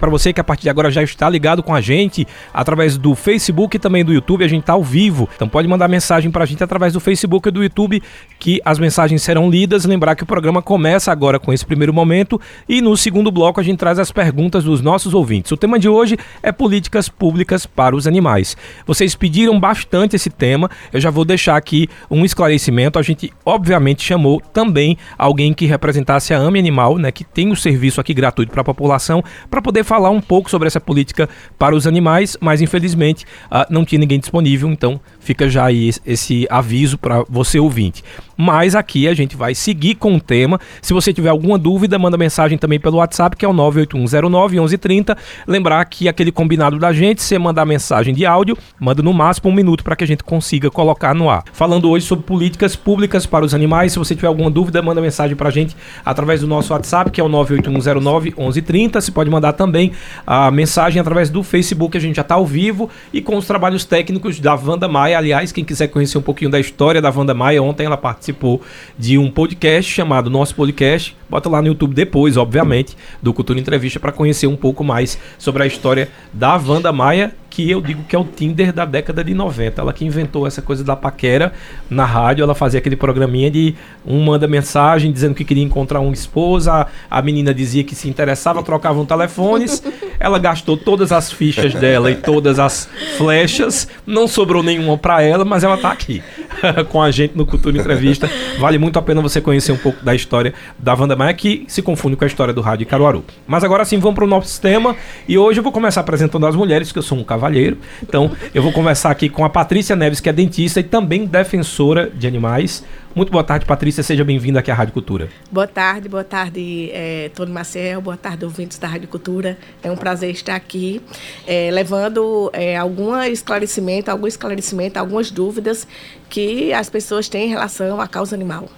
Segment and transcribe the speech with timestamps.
[0.00, 3.16] Para você que a partir de agora já está ligado com a gente através do
[3.16, 5.28] Facebook e também do YouTube, a gente está ao vivo.
[5.34, 8.00] Então pode mandar mensagem para a gente através do Facebook e do YouTube,
[8.38, 9.84] que as mensagens serão lidas.
[9.84, 13.62] Lembrar que o programa começa agora com esse primeiro momento e no segundo bloco a
[13.64, 15.50] gente traz as perguntas dos nossos ouvintes.
[15.50, 18.56] O tema de hoje é políticas públicas para os animais.
[18.86, 20.70] Vocês pediram bastante esse tema.
[20.92, 23.00] Eu já vou deixar aqui um esclarecimento.
[23.00, 27.54] A gente obviamente chamou também alguém que representasse a AME Animal, né, que tem o
[27.54, 31.26] um serviço aqui gratuito para a população, para poder falar um pouco sobre essa política
[31.58, 36.46] para os animais, mas infelizmente uh, não tinha ninguém disponível, então fica já aí esse
[36.48, 38.02] aviso para você ouvinte.
[38.34, 40.58] Mas aqui a gente vai seguir com o tema.
[40.80, 45.16] Se você tiver alguma dúvida, manda mensagem também pelo WhatsApp, que é o 981091130.
[45.46, 49.52] Lembrar que aquele combinado da gente, você mandar mensagem de áudio, manda no máximo um
[49.52, 51.42] minuto para que a gente consiga colocar no ar.
[51.52, 55.36] Falando hoje sobre políticas públicas para os animais, se você tiver alguma dúvida, manda mensagem
[55.36, 59.00] para a gente através do nosso WhatsApp, que é o 981091130.
[59.00, 59.92] Você pode mandar também
[60.24, 63.84] a mensagem através do Facebook, a gente já está ao vivo e com os trabalhos
[63.84, 65.17] técnicos da Wanda Maia.
[65.18, 68.62] Aliás, quem quiser conhecer um pouquinho da história da Wanda Maia, ontem ela participou
[68.96, 71.16] de um podcast chamado Nosso Podcast.
[71.28, 75.64] Bota lá no YouTube depois, obviamente, do Cultura Entrevista para conhecer um pouco mais sobre
[75.64, 79.34] a história da Wanda Maia que eu digo que é o Tinder da década de
[79.34, 79.82] 90.
[79.82, 81.52] Ela que inventou essa coisa da paquera
[81.90, 83.74] na rádio, ela fazia aquele programinha de
[84.06, 88.62] um manda mensagem dizendo que queria encontrar uma esposa, a menina dizia que se interessava,
[88.62, 89.82] trocavam telefones,
[90.20, 95.44] ela gastou todas as fichas dela e todas as flechas, não sobrou nenhuma para ela,
[95.44, 96.22] mas ela tá aqui
[96.90, 98.30] com a gente no Cultura Entrevista.
[98.60, 101.82] Vale muito a pena você conhecer um pouco da história da Wanda Maia, que se
[101.82, 103.24] confunde com a história do rádio Caruaru.
[103.48, 104.94] Mas agora sim, vamos para o nosso tema
[105.26, 107.78] e hoje eu vou começar apresentando as mulheres, que eu sou um cavalo cavalheiro.
[108.02, 112.10] Então, eu vou conversar aqui com a Patrícia Neves, que é dentista e também defensora
[112.10, 112.84] de animais.
[113.14, 114.02] Muito boa tarde, Patrícia.
[114.02, 115.28] Seja bem-vinda aqui à Rádio Cultura.
[115.50, 118.00] Boa tarde, boa tarde, é, Tony Maciel.
[118.00, 119.58] Boa tarde, ouvintes da Rádio Cultura.
[119.82, 121.00] É um prazer estar aqui,
[121.46, 125.88] é, levando é, algum esclarecimento, algum esclarecimento, algumas dúvidas
[126.28, 128.68] que as pessoas têm em relação à causa animal.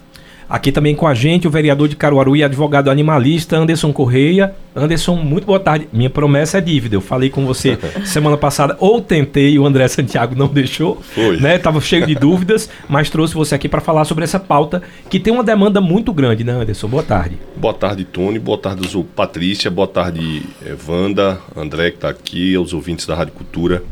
[0.50, 4.52] Aqui também com a gente o vereador de Caruaru e advogado animalista Anderson Correia.
[4.74, 5.88] Anderson, muito boa tarde.
[5.92, 6.96] Minha promessa é dívida.
[6.96, 11.36] Eu falei com você semana passada, ou tentei, o André Santiago não deixou, Foi.
[11.36, 11.56] né?
[11.56, 15.32] Tava cheio de dúvidas, mas trouxe você aqui para falar sobre essa pauta que tem
[15.32, 16.88] uma demanda muito grande, né, Anderson?
[16.88, 17.38] Boa tarde.
[17.56, 18.40] Boa tarde, Tony.
[18.40, 19.70] Boa tarde, Patrícia.
[19.70, 23.84] Boa tarde, eh, Wanda, André que está aqui, os ouvintes da Rádio Cultura.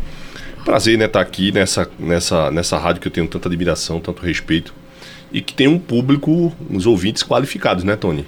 [0.65, 4.27] Prazer, né, estar tá aqui nessa, nessa, nessa rádio que eu tenho tanta admiração, tanto
[4.27, 4.75] respeito
[5.33, 8.25] e que tem um público, uns ouvintes qualificados, né, Tony?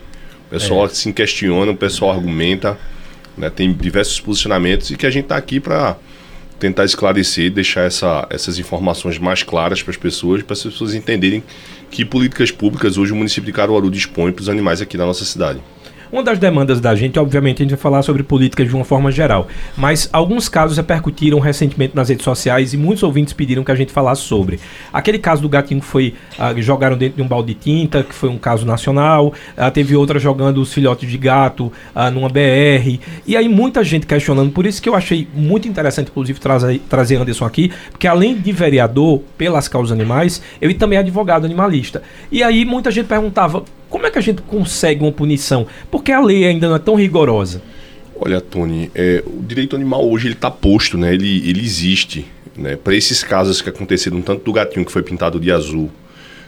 [0.47, 0.89] O pessoal é.
[0.89, 2.79] se questiona, o pessoal argumenta,
[3.37, 5.97] né, tem diversos posicionamentos e que a gente está aqui para
[6.59, 11.43] tentar esclarecer, deixar essa, essas informações mais claras para as pessoas, para as pessoas entenderem
[11.91, 15.25] que políticas públicas hoje o município de Caruaru dispõe para os animais aqui na nossa
[15.25, 15.61] cidade.
[16.13, 19.13] Uma das demandas da gente, obviamente, a gente vai falar sobre políticas de uma forma
[19.13, 23.77] geral, mas alguns casos repercutiram recentemente nas redes sociais e muitos ouvintes pediram que a
[23.77, 24.59] gente falasse sobre.
[24.93, 28.13] Aquele caso do gatinho que foi uh, jogaram dentro de um balde de tinta, que
[28.13, 32.99] foi um caso nacional, uh, teve outra jogando os filhotes de gato uh, numa BR,
[33.25, 37.17] e aí muita gente questionando, por isso que eu achei muito interessante, inclusive, trazer, trazer
[37.17, 42.03] Anderson aqui, porque além de vereador pelas causas animais, ele também é advogado animalista.
[42.33, 45.67] E aí muita gente perguntava como é que a gente consegue uma punição?
[45.91, 47.61] Porque a lei ainda não é tão rigorosa.
[48.19, 51.13] Olha, Tony, é, o direito animal hoje ele está posto, né?
[51.13, 52.27] Ele, ele existe.
[52.57, 52.77] Né?
[52.77, 55.91] Para esses casos que aconteceram, tanto do gatinho que foi pintado de azul,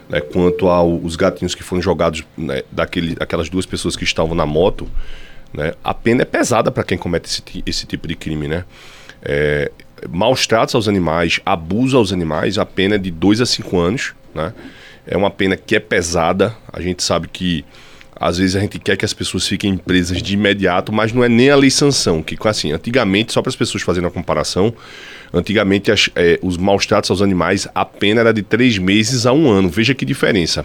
[0.08, 4.44] né, quanto aos gatinhos que foram jogados né, daquele, daquelas duas pessoas que estavam na
[4.44, 4.86] moto,
[5.54, 8.64] né, a pena é pesada para quem comete esse, esse tipo de crime, né?
[9.22, 9.70] É,
[10.10, 14.14] maus tratos aos animais, abuso aos animais, a pena é de 2 a 5 anos,
[14.34, 14.52] né?
[15.06, 16.54] É uma pena que é pesada.
[16.72, 17.64] A gente sabe que
[18.14, 21.28] às vezes a gente quer que as pessoas fiquem presas de imediato, mas não é
[21.28, 22.22] nem a lei sanção.
[22.22, 24.72] Que assim, antigamente, só para as pessoas fazerem a comparação,
[25.32, 29.32] antigamente as, é, os maus tratos aos animais, a pena era de três meses a
[29.32, 29.68] um ano.
[29.68, 30.64] Veja que diferença.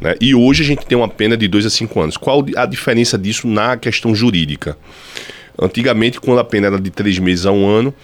[0.00, 0.14] Né?
[0.20, 2.16] E hoje a gente tem uma pena de dois a cinco anos.
[2.16, 4.78] Qual a diferença disso na questão jurídica?
[5.60, 7.94] Antigamente, quando a pena era de três meses a um ano,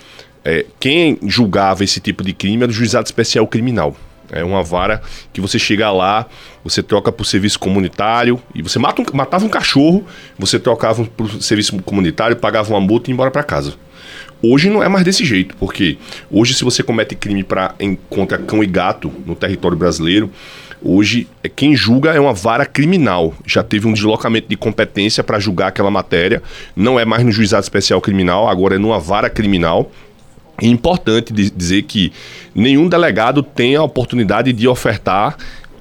[0.44, 3.96] é, quem julgava esse tipo de crime era o juizado especial criminal.
[4.32, 6.26] É uma vara que você chega lá,
[6.62, 10.04] você troca por serviço comunitário e você mata um, matava um cachorro,
[10.38, 13.74] você trocava por serviço comunitário, pagava uma multa e ia embora para casa.
[14.42, 15.98] Hoje não é mais desse jeito, porque
[16.30, 17.74] hoje se você comete crime para
[18.08, 20.30] contra cão e gato no território brasileiro,
[20.82, 23.34] hoje é quem julga é uma vara criminal.
[23.44, 26.42] Já teve um deslocamento de competência para julgar aquela matéria,
[26.74, 29.90] não é mais no juizado especial criminal, agora é numa vara criminal
[30.60, 32.12] é importante dizer que
[32.54, 35.36] nenhum delegado tem a oportunidade de ofertar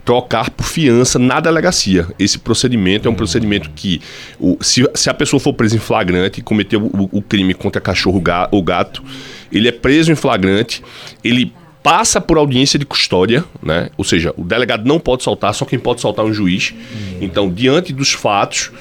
[0.09, 2.07] trocar por fiança na delegacia.
[2.17, 4.01] Esse procedimento é um procedimento que,
[4.39, 7.79] o, se, se a pessoa for presa em flagrante e cometeu o, o crime contra
[7.79, 9.03] cachorro ou gato,
[9.51, 10.81] ele é preso em flagrante,
[11.23, 11.53] ele
[11.83, 13.89] passa por audiência de custódia, né?
[13.97, 16.73] Ou seja, o delegado não pode soltar, só quem pode soltar é um juiz.
[17.21, 18.71] Então, diante dos fatos,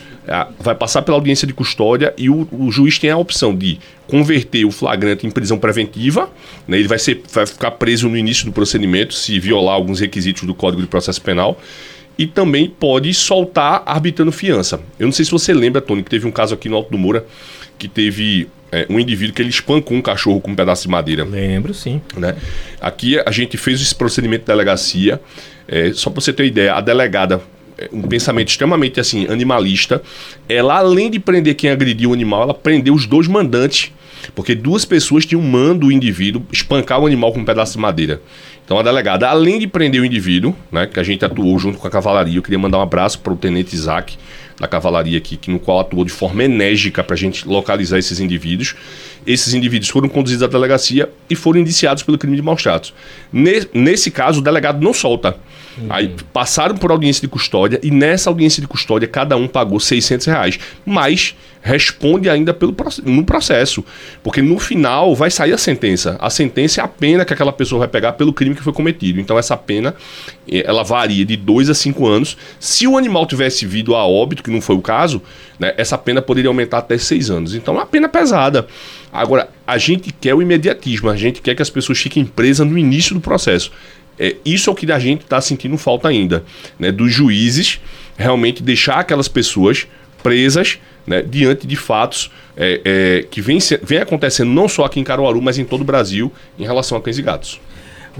[0.61, 4.65] vai passar pela audiência de custódia e o, o, juiz tem a opção de converter
[4.65, 6.31] o flagrante em prisão preventiva,
[6.67, 6.79] né?
[6.79, 10.55] ele vai, ser, vai ficar preso no início do procedimento se violar alguns requisitos do
[10.55, 11.61] Código de Processo Penal
[12.19, 14.81] e também pode soltar arbitrando fiança.
[14.99, 16.99] Eu não sei se você lembra, Tony, que teve um caso aqui no Alto do
[16.99, 17.25] Moura
[17.79, 21.25] que teve é, um indivíduo que ele espancou um cachorro com um pedaço de madeira.
[21.25, 22.01] Lembro, sim.
[22.17, 22.37] Né?
[22.81, 25.21] Aqui a gente fez esse procedimento de delegacia.
[25.67, 27.41] É, só para você ter uma ideia, a delegada, é,
[27.93, 30.03] um pensamento extremamente assim animalista,
[30.49, 33.93] ela além de prender quem agrediu o animal, ela prendeu os dois mandantes,
[34.35, 38.21] porque duas pessoas tinham mando o indivíduo espancar o animal com um pedaço de madeira.
[38.65, 41.87] Então a delegada, além de prender o indivíduo, né, que a gente atuou junto com
[41.87, 44.19] a cavalaria, eu queria mandar um abraço para o tenente Isaac,
[44.61, 48.21] da cavalaria aqui, que, no qual atuou de forma enérgica para a gente localizar esses
[48.21, 48.75] indivíduos.
[49.27, 52.95] Esses indivíduos foram conduzidos à delegacia e foram indiciados pelo crime de maus tratos.
[53.73, 55.37] Nesse caso, o delegado não solta.
[55.79, 55.87] Uhum.
[55.91, 60.27] Aí passaram por audiência de custódia e nessa audiência de custódia cada um pagou 600
[60.27, 60.59] reais.
[60.85, 62.75] Mas responde ainda pelo,
[63.05, 63.85] no processo.
[64.23, 66.17] Porque no final vai sair a sentença.
[66.21, 69.21] A sentença é a pena que aquela pessoa vai pegar pelo crime que foi cometido.
[69.21, 69.95] Então essa pena
[70.51, 72.37] eh, ela varia de 2 a 5 anos.
[72.59, 75.23] Se o animal tivesse vindo a óbito, que não foi o caso,
[75.59, 77.55] né, essa pena poderia aumentar até 6 anos.
[77.55, 78.67] Então é uma pena pesada.
[79.13, 82.77] Agora, a gente quer o imediatismo, a gente quer que as pessoas fiquem presas no
[82.77, 83.73] início do processo.
[84.19, 86.45] É, isso é o que a gente está sentindo falta ainda,
[86.79, 87.81] né, dos juízes
[88.19, 89.87] realmente deixar aquelas pessoas
[90.23, 95.05] presas né, diante de fatos é, é, que vem, vem acontecendo não só aqui em
[95.05, 97.61] Caruaru, mas em todo o Brasil em relação a cães e gatos.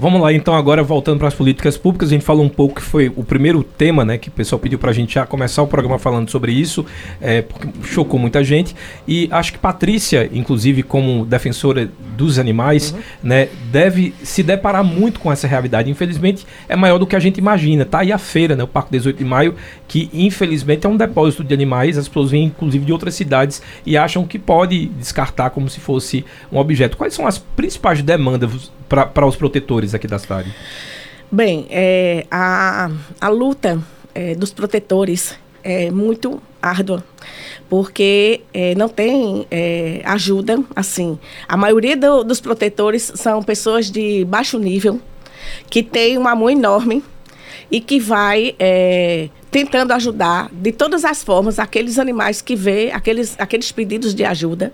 [0.01, 2.81] Vamos lá, então, agora voltando para as políticas públicas, a gente falou um pouco que
[2.81, 5.67] foi o primeiro tema, né, que o pessoal pediu para a gente já começar o
[5.67, 6.85] programa falando sobre isso,
[7.19, 8.73] é, porque chocou muita gente.
[9.05, 12.99] E acho que Patrícia, inclusive, como defensora dos animais, uhum.
[13.23, 15.91] né, deve se deparar muito com essa realidade.
[15.91, 17.83] Infelizmente, é maior do que a gente imagina.
[17.83, 19.55] Tá aí a feira, né, o Parque 18 de Maio,
[19.85, 21.97] que infelizmente é um depósito de animais.
[21.97, 26.23] As pessoas vêm, inclusive, de outras cidades e acham que pode descartar como se fosse
[26.49, 26.95] um objeto.
[26.95, 30.53] Quais são as principais demandas para os protetores aqui da cidade?
[31.31, 32.89] Bem, é, a,
[33.21, 33.79] a luta
[34.15, 37.03] é, dos protetores é muito árdua,
[37.69, 41.19] porque é, não tem é, ajuda, assim.
[41.47, 44.99] A maioria do, dos protetores são pessoas de baixo nível,
[45.69, 47.03] que têm um amor enorme
[47.71, 53.35] e que vai é, tentando ajudar de todas as formas aqueles animais que vê aqueles,
[53.39, 54.71] aqueles pedidos de ajuda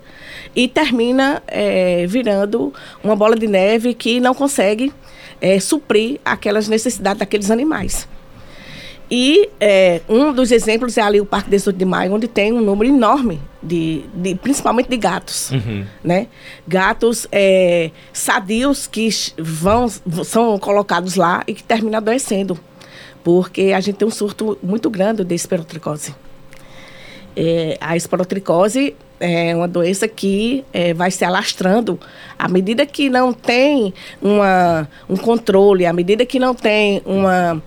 [0.54, 4.92] e termina é, virando uma bola de neve que não consegue
[5.40, 8.06] é, suprir aquelas necessidades daqueles animais.
[9.10, 12.60] E é, um dos exemplos é ali o Parque 18 de Maio, onde tem um
[12.60, 15.52] número enorme, de, de principalmente de gatos.
[15.52, 15.86] Uhum.
[16.02, 16.26] Né?
[16.66, 19.08] Gatos é, sadios que
[19.38, 19.88] vão,
[20.24, 22.58] são colocados lá e que terminam adoecendo,
[23.26, 26.14] porque a gente tem um surto muito grande de esperotricose.
[27.34, 31.98] É, a esporotricose é uma doença que é, vai se alastrando
[32.38, 33.92] à medida que não tem
[34.22, 37.60] uma, um controle, à medida que não tem uma,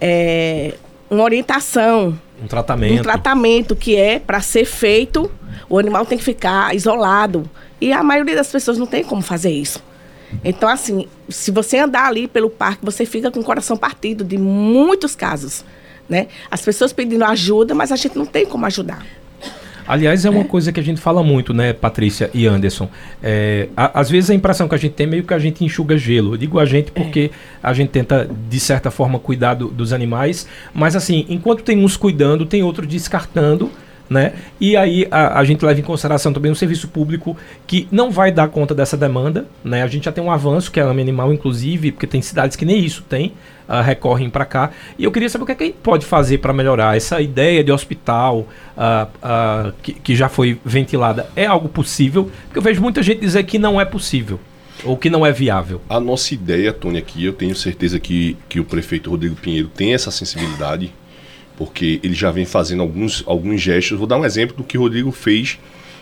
[0.00, 0.74] é,
[1.10, 2.16] uma orientação.
[2.40, 3.00] Um tratamento.
[3.00, 5.28] Um tratamento que é para ser feito,
[5.68, 7.50] o animal tem que ficar isolado.
[7.80, 9.82] E a maioria das pessoas não tem como fazer isso.
[10.42, 14.38] Então, assim, se você andar ali pelo parque, você fica com o coração partido de
[14.38, 15.64] muitos casos.
[16.08, 16.28] Né?
[16.50, 19.04] As pessoas pedindo ajuda, mas a gente não tem como ajudar.
[19.86, 20.44] Aliás, é uma é.
[20.44, 22.88] coisa que a gente fala muito, né, Patrícia e Anderson?
[23.22, 25.62] É, a, às vezes a impressão que a gente tem é meio que a gente
[25.62, 26.32] enxuga gelo.
[26.32, 27.36] Eu digo a gente porque é.
[27.62, 31.96] a gente tenta, de certa forma, cuidar do, dos animais, mas assim, enquanto tem uns
[31.96, 33.70] cuidando, tem outros descartando
[34.08, 34.34] né?
[34.60, 38.30] E aí a, a, gente leva em consideração também um serviço público que não vai
[38.30, 39.82] dar conta dessa demanda, né?
[39.82, 42.64] A gente já tem um avanço que é a Animal, inclusive, porque tem cidades que
[42.64, 43.32] nem isso tem,
[43.68, 44.70] uh, recorrem para cá.
[44.98, 47.20] E eu queria saber o que, é que a gente pode fazer para melhorar essa
[47.20, 51.26] ideia de hospital uh, uh, que, que já foi ventilada.
[51.34, 52.30] É algo possível?
[52.44, 54.38] Porque eu vejo muita gente dizer que não é possível.
[54.82, 55.80] Ou que não é viável?
[55.88, 59.94] A nossa ideia, Tony, aqui, eu tenho certeza que, que o prefeito Rodrigo Pinheiro tem
[59.94, 60.92] essa sensibilidade
[61.56, 63.98] porque ele já vem fazendo alguns, alguns gestos.
[63.98, 65.58] Vou dar um exemplo do que o Rodrigo fez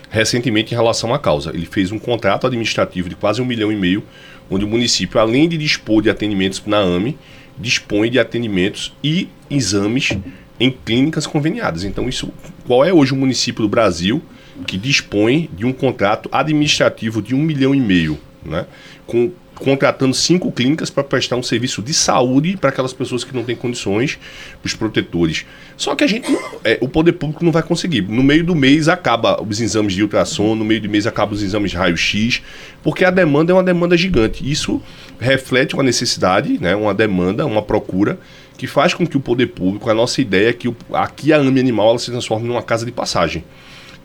[0.09, 1.51] recentemente em relação à causa.
[1.53, 4.03] Ele fez um contrato administrativo de quase um milhão e meio,
[4.49, 7.17] onde o município, além de dispor de atendimentos na AME,
[7.57, 10.11] dispõe de atendimentos e exames
[10.59, 11.83] em clínicas conveniadas.
[11.83, 12.31] Então, isso,
[12.65, 14.21] qual é hoje o município do Brasil
[14.67, 18.65] que dispõe de um contrato administrativo de um milhão e meio, né?
[19.05, 23.43] Com contratando cinco clínicas para prestar um serviço de saúde para aquelas pessoas que não
[23.43, 24.19] têm condições,
[24.63, 25.45] os protetores.
[25.77, 26.27] Só que a gente,
[26.63, 28.01] é, o poder público não vai conseguir.
[28.01, 31.41] No meio do mês acaba os exames de ultrassom, no meio do mês acaba os
[31.41, 32.41] exames de raio-x,
[32.81, 34.49] porque a demanda é uma demanda gigante.
[34.49, 34.81] Isso
[35.19, 38.19] reflete uma necessidade, né, uma demanda, uma procura
[38.57, 41.37] que faz com que o poder público, a nossa ideia é que o, aqui a
[41.37, 43.43] AME Animal ela se transforme numa casa de passagem.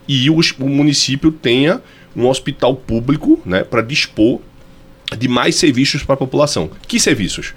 [0.07, 1.81] E o município tenha
[2.15, 4.41] um hospital público né, para dispor
[5.17, 6.69] de mais serviços para a população.
[6.87, 7.53] Que serviços?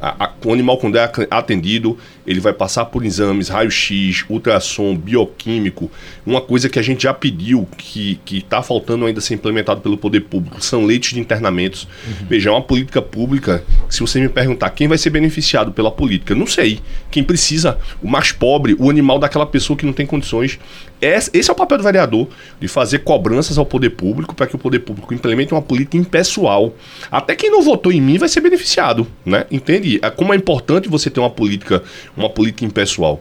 [0.00, 5.90] A, a, o animal, quando é atendido, ele vai passar por exames, raio-x, ultrassom, bioquímico.
[6.24, 10.20] Uma coisa que a gente já pediu, que está faltando ainda ser implementado pelo poder
[10.22, 11.88] público, são leitos de internamentos.
[12.06, 12.26] Uhum.
[12.28, 13.64] Veja, é uma política pública.
[13.88, 16.80] Se você me perguntar quem vai ser beneficiado pela política, não sei.
[17.10, 20.58] Quem precisa, o mais pobre, o animal daquela pessoa que não tem condições.
[21.00, 22.28] Esse é o papel do vereador,
[22.58, 26.74] de fazer cobranças ao poder público para que o poder público implemente uma política impessoal.
[27.10, 29.44] Até quem não votou em mim vai ser beneficiado, né?
[29.50, 29.98] Entende?
[30.00, 31.82] É como é importante você ter uma política,
[32.16, 33.20] uma política impessoal.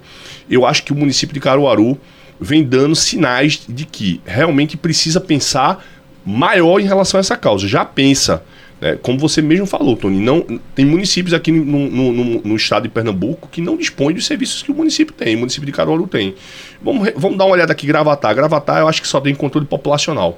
[0.49, 1.97] Eu acho que o município de Caruaru
[2.39, 5.83] vem dando sinais de que realmente precisa pensar
[6.25, 7.67] maior em relação a essa causa.
[7.67, 8.43] Já pensa
[8.83, 10.45] é, como você mesmo falou, Tony, não,
[10.75, 14.61] tem municípios aqui no, no, no, no, estado de Pernambuco que não dispõem dos serviços
[14.61, 16.35] que o município tem, o município de Caruaru tem.
[16.81, 18.35] Vamos, vamos dar uma olhada aqui, Gravatar.
[18.35, 20.37] Gravatar eu acho que só tem controle populacional.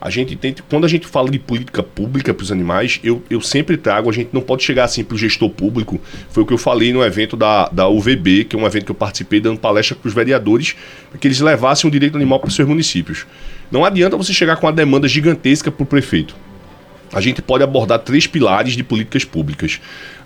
[0.00, 0.38] A gente
[0.68, 4.12] quando a gente fala de política pública para os animais, eu, eu sempre trago, a
[4.12, 6.00] gente não pode chegar assim para o gestor público.
[6.30, 8.90] Foi o que eu falei no evento da, da UVB, que é um evento que
[8.90, 10.76] eu participei dando palestra para os vereadores,
[11.10, 13.26] para que eles levassem o direito animal para os seus municípios.
[13.70, 16.34] Não adianta você chegar com uma demanda gigantesca para o prefeito
[17.12, 19.80] a gente pode abordar três pilares de políticas públicas.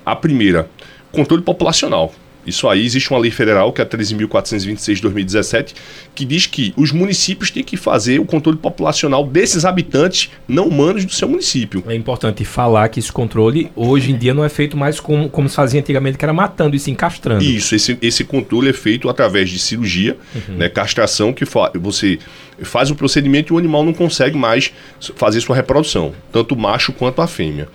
[0.05, 0.69] A primeira,
[1.13, 2.13] controle populacional.
[2.47, 5.75] Isso aí existe uma lei federal, que é a 13.426 de 2017,
[6.15, 11.05] que diz que os municípios têm que fazer o controle populacional desses habitantes não humanos
[11.05, 11.85] do seu município.
[11.87, 15.49] É importante falar que esse controle hoje em dia não é feito mais como, como
[15.49, 17.45] se fazia antigamente, que era matando e se encastrando.
[17.45, 20.57] Isso, esse, esse controle é feito através de cirurgia, uhum.
[20.57, 21.45] né, castração, que
[21.79, 22.19] você
[22.63, 24.73] faz o procedimento e o animal não consegue mais
[25.17, 27.69] fazer sua reprodução, tanto o macho quanto a fêmea.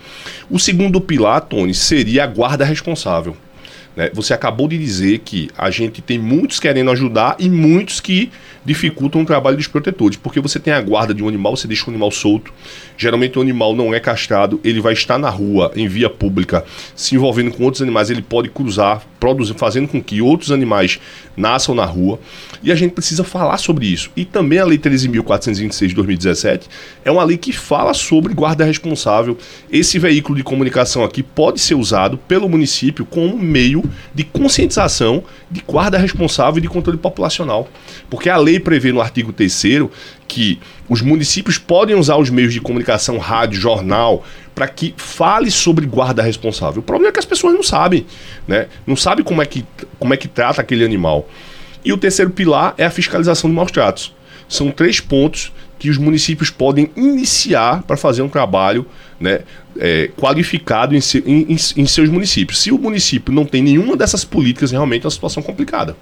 [0.50, 3.36] O segundo pilar, Tony, seria a guarda responsável.
[3.96, 4.10] Né?
[4.12, 8.30] Você acabou de dizer que a gente tem muitos querendo ajudar e muitos que
[8.64, 11.86] dificultam o trabalho dos protetores, porque você tem a guarda de um animal, você deixa
[11.86, 12.52] o animal solto.
[12.98, 17.14] Geralmente o animal não é castrado, ele vai estar na rua, em via pública, se
[17.14, 20.98] envolvendo com outros animais, ele pode cruzar, produzir, fazendo com que outros animais
[21.36, 22.18] nasçam na rua.
[22.62, 24.10] E a gente precisa falar sobre isso.
[24.16, 26.68] E também a Lei 13.426 de 2017
[27.04, 29.36] é uma lei que fala sobre guarda responsável.
[29.70, 35.62] Esse veículo de comunicação aqui pode ser usado pelo município como meio de conscientização de
[35.66, 37.68] guarda responsável e de controle populacional.
[38.10, 39.56] Porque a lei prevê no artigo 3
[40.26, 40.58] que
[40.88, 44.24] os municípios podem usar os meios de comunicação, rádio, jornal,
[44.56, 46.80] para que fale sobre guarda responsável.
[46.80, 48.06] O problema é que as pessoas não sabem,
[48.48, 48.68] né?
[48.86, 49.62] Não sabem como é que,
[49.98, 51.28] como é que trata aquele animal.
[51.84, 54.14] E o terceiro pilar é a fiscalização de maus tratos.
[54.48, 58.86] São três pontos que os municípios podem iniciar para fazer um trabalho
[59.20, 59.40] né,
[59.78, 62.62] é, qualificado em, em, em, seus municípios.
[62.62, 65.94] Se o município não tem nenhuma dessas políticas, realmente é uma situação complicada.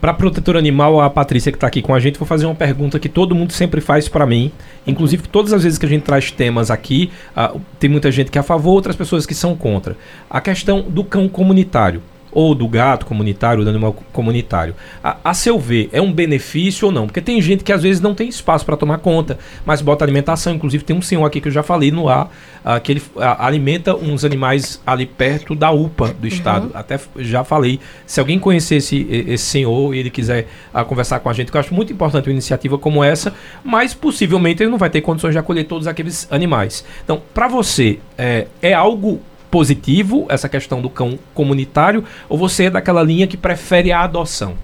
[0.00, 2.98] Para protetor animal, a Patrícia que está aqui com a gente, vou fazer uma pergunta
[2.98, 4.52] que todo mundo sempre faz para mim.
[4.86, 8.36] Inclusive, todas as vezes que a gente traz temas aqui, uh, tem muita gente que
[8.36, 9.96] é a favor, outras pessoas que são contra.
[10.28, 12.02] A questão do cão comunitário
[12.36, 14.74] ou do gato comunitário, do animal comunitário.
[15.02, 17.06] A, a, seu ver, é um benefício ou não?
[17.06, 20.52] Porque tem gente que às vezes não tem espaço para tomar conta, mas bota alimentação.
[20.52, 22.30] Inclusive, tem um senhor aqui que eu já falei no ar,
[22.62, 26.66] uh, que ele uh, alimenta uns animais ali perto da UPA do estado.
[26.66, 26.72] Uhum.
[26.74, 27.80] Até já falei.
[28.06, 31.56] Se alguém conhecer esse, esse senhor e ele quiser uh, conversar com a gente, que
[31.56, 33.32] eu acho muito importante uma iniciativa como essa,
[33.64, 36.84] mas possivelmente ele não vai ter condições de acolher todos aqueles animais.
[37.02, 39.22] Então, para você, é, é algo
[39.56, 44.54] positivo essa questão do cão comunitário ou você é daquela linha que prefere a adoção?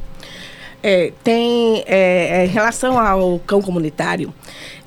[0.82, 4.34] É, tem é, é, em relação ao cão comunitário,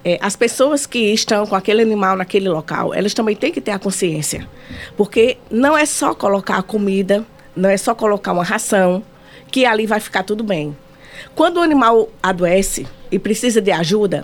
[0.04, 3.72] é, as pessoas que estão com aquele animal naquele local, elas também têm que ter
[3.72, 4.48] a consciência,
[4.96, 9.02] porque não é só colocar a comida, não é só colocar uma ração
[9.50, 10.78] que ali vai ficar tudo bem.
[11.34, 14.24] Quando o animal adoece e precisa de ajuda,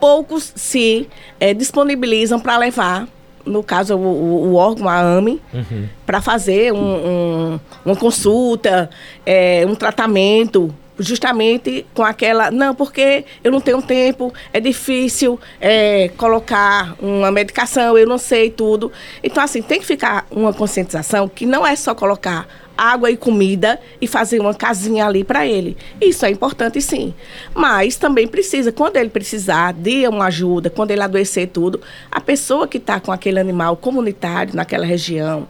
[0.00, 1.06] poucos se
[1.38, 3.06] é, disponibilizam para levar
[3.46, 5.88] no caso, o, o órgão, a AME, uhum.
[6.04, 8.90] para fazer um, um, uma consulta,
[9.24, 12.50] é, um tratamento, justamente com aquela.
[12.50, 18.50] Não, porque eu não tenho tempo, é difícil é, colocar uma medicação, eu não sei
[18.50, 18.90] tudo.
[19.22, 23.80] Então, assim, tem que ficar uma conscientização que não é só colocar água e comida
[24.00, 25.76] e fazer uma casinha ali para ele.
[26.00, 27.14] Isso é importante sim.
[27.54, 31.80] Mas também precisa, quando ele precisar de uma ajuda, quando ele adoecer tudo,
[32.10, 35.48] a pessoa que está com aquele animal comunitário naquela região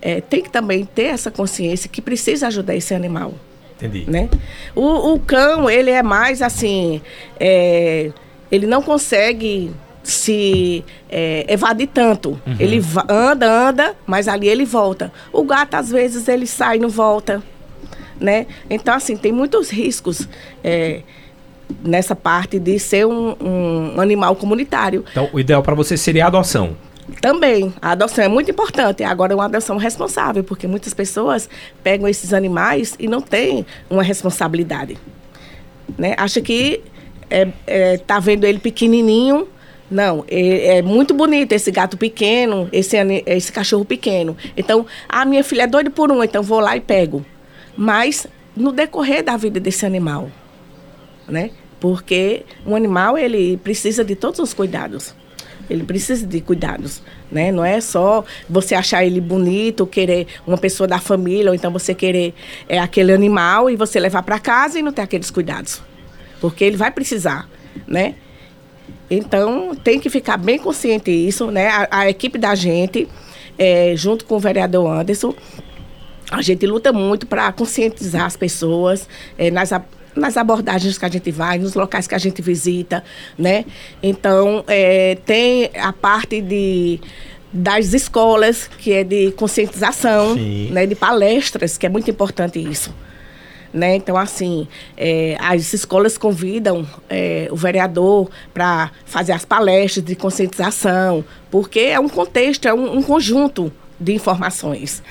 [0.00, 3.34] é, tem que também ter essa consciência que precisa ajudar esse animal.
[3.76, 4.10] Entendi.
[4.10, 4.28] Né?
[4.74, 7.00] O, o cão, ele é mais assim,
[7.38, 8.10] é,
[8.50, 9.70] ele não consegue
[10.10, 12.30] se é, evadir tanto.
[12.46, 12.56] Uhum.
[12.58, 15.12] Ele anda, anda, mas ali ele volta.
[15.32, 17.42] O gato, às vezes, ele sai e não volta.
[18.18, 18.46] Né?
[18.70, 20.26] Então, assim, tem muitos riscos
[20.64, 21.02] é,
[21.84, 25.04] nessa parte de ser um, um animal comunitário.
[25.10, 26.74] Então, o ideal para você seria a adoção.
[27.20, 29.04] Também, a adoção é muito importante.
[29.04, 31.50] Agora, é uma adoção responsável, porque muitas pessoas
[31.82, 34.96] pegam esses animais e não têm uma responsabilidade.
[35.98, 36.14] Né?
[36.16, 36.82] Acha que
[37.28, 39.48] é, é, tá vendo ele pequenininho,
[39.90, 44.36] não, é, é, muito bonito esse gato pequeno, esse, esse cachorro pequeno.
[44.56, 47.24] Então, a minha filha é doida por um, então vou lá e pego.
[47.76, 50.30] Mas no decorrer da vida desse animal,
[51.26, 51.50] né?
[51.80, 55.14] Porque um animal ele precisa de todos os cuidados.
[55.70, 57.52] Ele precisa de cuidados, né?
[57.52, 61.94] Não é só você achar ele bonito, querer uma pessoa da família, ou então você
[61.94, 62.34] querer
[62.68, 65.82] é, aquele animal e você levar para casa e não ter aqueles cuidados.
[66.40, 67.48] Porque ele vai precisar,
[67.86, 68.14] né?
[69.10, 71.68] Então, tem que ficar bem consciente disso, né?
[71.68, 73.08] A, a equipe da gente,
[73.58, 75.34] é, junto com o vereador Anderson,
[76.30, 79.70] a gente luta muito para conscientizar as pessoas é, nas,
[80.14, 83.02] nas abordagens que a gente vai, nos locais que a gente visita,
[83.38, 83.64] né?
[84.02, 87.00] Então, é, tem a parte de
[87.50, 90.36] das escolas, que é de conscientização,
[90.70, 92.94] né, de palestras, que é muito importante isso.
[93.72, 93.96] Né?
[93.96, 101.22] Então, assim, é, as escolas convidam é, o vereador para fazer as palestras de conscientização,
[101.50, 103.70] porque é um contexto, é um, um conjunto
[104.00, 105.02] de informações.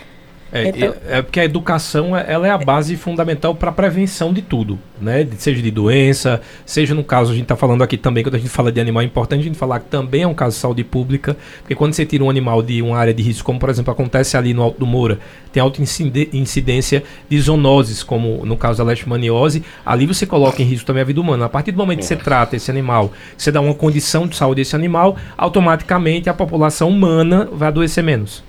[0.51, 4.31] É, então, é, porque a educação é, ela é a base fundamental para a prevenção
[4.31, 5.27] de tudo, né?
[5.37, 8.49] Seja de doença, seja no caso, a gente está falando aqui também, quando a gente
[8.49, 10.83] fala de animal, é importante a gente falar que também é um caso de saúde
[10.85, 13.91] pública, porque quando você tira um animal de uma área de risco, como por exemplo
[13.91, 15.19] acontece ali no Alto do Moura,
[15.51, 20.85] tem alta incidência de zoonoses, como no caso da leishmaniose, ali você coloca em risco
[20.85, 21.45] também a vida humana.
[21.45, 24.61] A partir do momento que você trata esse animal, você dá uma condição de saúde
[24.61, 28.46] a esse animal, automaticamente a população humana vai adoecer menos.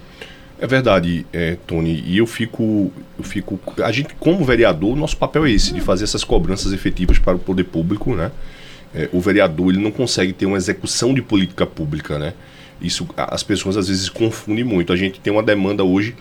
[0.60, 3.60] É verdade, é, Tony, e eu fico, eu fico.
[3.80, 7.38] A gente, como vereador, nosso papel é esse, de fazer essas cobranças efetivas para o
[7.38, 8.32] poder público, né?
[8.92, 12.34] É, o vereador ele não consegue ter uma execução de política pública, né?
[12.82, 14.92] Isso as pessoas às vezes confundem muito.
[14.92, 16.16] A gente tem uma demanda hoje.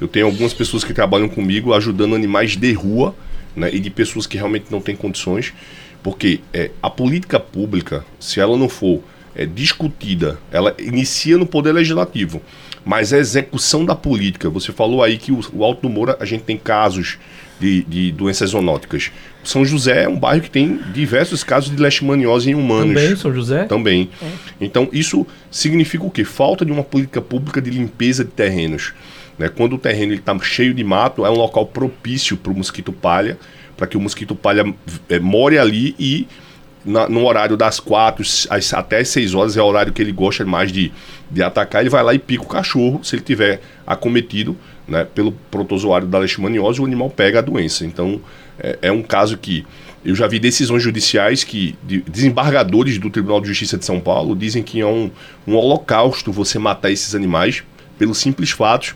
[0.00, 3.14] Eu tenho algumas pessoas que trabalham comigo ajudando animais de rua,
[3.54, 3.68] né?
[3.74, 5.52] E de pessoas que realmente não têm condições,
[6.02, 9.02] porque é, a política pública, se ela não for
[9.34, 12.40] é, discutida, ela inicia no poder legislativo
[12.84, 14.50] mas a execução da política.
[14.50, 17.18] Você falou aí que o, o Alto do Moura, a gente tem casos
[17.60, 19.12] de, de, doenças zoonóticas.
[19.44, 22.94] São José é um bairro que tem diversos casos de leishmaniose em humanos.
[22.94, 23.64] Também, São José?
[23.64, 24.10] Também.
[24.20, 24.26] É.
[24.60, 26.24] Então, isso significa o quê?
[26.24, 28.92] Falta de uma política pública de limpeza de terrenos.
[29.38, 29.48] Né?
[29.48, 33.38] Quando o terreno está cheio de mato, é um local propício para o mosquito palha,
[33.76, 34.64] para que o mosquito palha
[35.08, 36.26] é, more ali e
[36.84, 40.44] na, no horário das quatro às, até seis horas é o horário que ele gosta
[40.44, 40.92] mais de,
[41.30, 43.00] de atacar, ele vai lá e pica o cachorro.
[43.02, 47.84] Se ele tiver acometido né, pelo protozoário da leishmaniose, o animal pega a doença.
[47.84, 48.20] Então,
[48.58, 49.64] é, é um caso que
[50.04, 54.34] eu já vi decisões judiciais que de, desembargadores do Tribunal de Justiça de São Paulo
[54.34, 55.10] dizem que é um,
[55.46, 57.62] um holocausto você matar esses animais
[57.98, 58.94] pelos simples fatos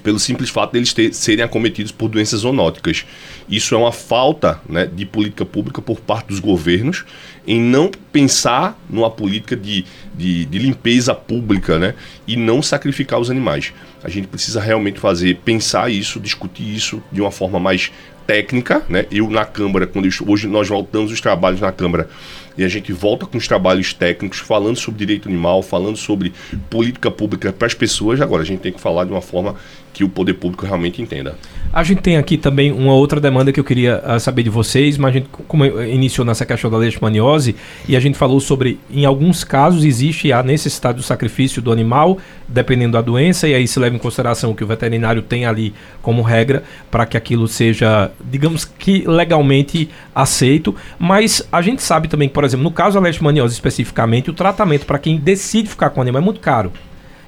[0.00, 3.04] pelo simples fato deles ter, serem acometidos por doenças zoonóticas.
[3.48, 7.04] Isso é uma falta né, de política pública por parte dos governos
[7.46, 9.84] em não pensar numa política de,
[10.14, 11.94] de, de, limpeza pública né,
[12.26, 13.72] e não sacrificar os animais.
[14.04, 17.90] A gente precisa realmente fazer, pensar isso, discutir isso de uma forma mais
[18.26, 18.84] técnica.
[18.88, 19.06] Né?
[19.10, 22.10] Eu, na Câmara, quando eu, hoje nós voltamos os trabalhos na Câmara
[22.58, 26.32] e a gente volta com os trabalhos técnicos, falando sobre direito animal, falando sobre
[26.68, 28.20] política pública para as pessoas.
[28.20, 29.54] Agora, a gente tem que falar de uma forma
[29.94, 31.38] que o poder público realmente entenda.
[31.70, 34.96] A gente tem aqui também uma outra demanda que eu queria uh, saber de vocês,
[34.96, 37.54] mas a gente como iniciou nessa questão da leishmaniose
[37.86, 42.16] e a gente falou sobre, em alguns casos existe a necessidade do sacrifício do animal,
[42.48, 46.22] dependendo da doença, e aí se leva em consideração que o veterinário tem ali como
[46.22, 52.44] regra para que aquilo seja, digamos que legalmente aceito, mas a gente sabe também por
[52.44, 56.22] exemplo, no caso da leishmaniose especificamente, o tratamento para quem decide ficar com o animal
[56.22, 56.72] é muito caro.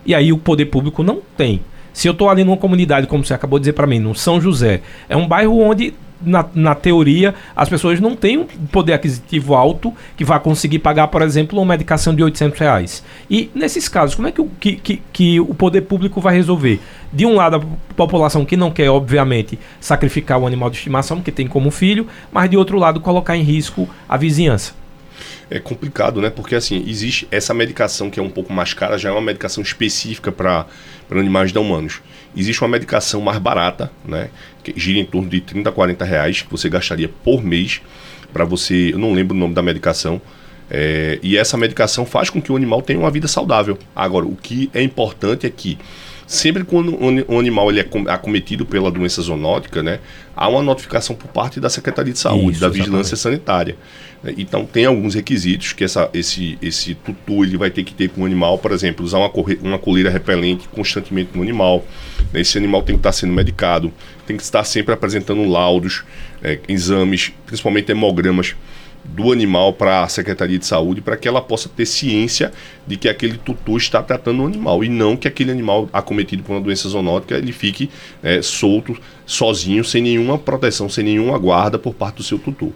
[0.06, 1.60] E aí o poder público não tem.
[1.92, 4.40] Se eu estou ali numa comunidade, como você acabou de dizer para mim, no São
[4.40, 9.54] José, é um bairro onde na, na teoria, as pessoas não têm um poder aquisitivo
[9.54, 13.04] alto que vai conseguir pagar, por exemplo, uma medicação de 800 reais.
[13.28, 16.80] E nesses casos, como é que o, que, que, que o poder público vai resolver?
[17.12, 21.32] De um lado, a população que não quer, obviamente, sacrificar o animal de estimação, que
[21.32, 24.78] tem como filho, mas de outro lado, colocar em risco a vizinhança
[25.50, 26.30] é complicado, né?
[26.30, 29.62] Porque assim, existe essa medicação que é um pouco mais cara, já é uma medicação
[29.62, 30.64] específica para
[31.18, 32.00] animais não humanos.
[32.36, 34.30] Existe uma medicação mais barata, né?
[34.62, 37.80] Que gira em torno de 30 a 40 reais, que você gastaria por mês
[38.32, 38.92] para você.
[38.92, 40.20] Eu não lembro o nome da medicação.
[40.70, 43.76] É, e essa medicação faz com que o animal tenha uma vida saudável.
[43.94, 45.76] Agora, o que é importante é que
[46.30, 46.96] sempre quando
[47.28, 49.98] um animal ele é acometido pela doença zoonótica, né,
[50.36, 53.76] há uma notificação por parte da Secretaria de Saúde, Isso, da Vigilância Sanitária.
[54.36, 58.22] Então tem alguns requisitos que essa, esse, esse tutor ele vai ter que ter com
[58.22, 61.84] o animal, por exemplo, usar uma, uma coleira repelente constantemente no animal.
[62.32, 62.40] Né?
[62.40, 63.90] Esse animal tem que estar sendo medicado,
[64.26, 66.04] tem que estar sempre apresentando laudos,
[66.42, 68.54] é, exames, principalmente hemogramas
[69.02, 72.52] do animal para a Secretaria de Saúde para que ela possa ter ciência
[72.86, 76.52] de que aquele tutor está tratando o animal e não que aquele animal acometido por
[76.52, 77.88] uma doença zoonótica ele fique
[78.22, 82.72] é, solto, sozinho, sem nenhuma proteção, sem nenhuma guarda por parte do seu tutor.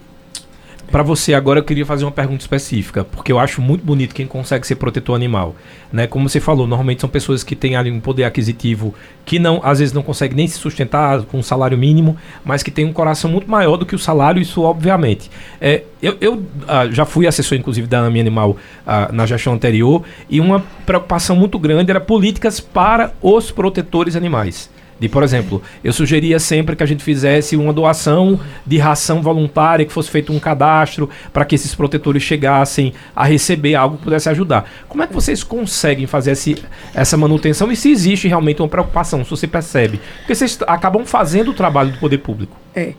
[0.91, 4.27] Para você agora eu queria fazer uma pergunta específica, porque eu acho muito bonito quem
[4.27, 5.55] consegue ser protetor animal,
[5.91, 6.07] né?
[6.07, 8.93] Como você falou, normalmente são pessoas que têm ali um poder aquisitivo
[9.25, 12.69] que não, às vezes não consegue nem se sustentar com um salário mínimo, mas que
[12.69, 15.29] tem um coração muito maior do que o salário, isso obviamente.
[15.59, 20.03] É, eu, eu ah, já fui assessor inclusive da AMI Animal ah, na gestão anterior
[20.29, 24.69] e uma preocupação muito grande era políticas para os protetores animais.
[24.97, 29.85] De, por exemplo, eu sugeria sempre que a gente fizesse uma doação de ração voluntária,
[29.85, 34.29] que fosse feito um cadastro para que esses protetores chegassem a receber algo que pudesse
[34.29, 34.69] ajudar.
[34.87, 39.23] Como é que vocês conseguem fazer esse, essa manutenção e se existe realmente uma preocupação,
[39.23, 39.99] se você percebe?
[40.19, 42.55] Porque vocês acabam fazendo o trabalho do poder público.
[42.73, 42.93] É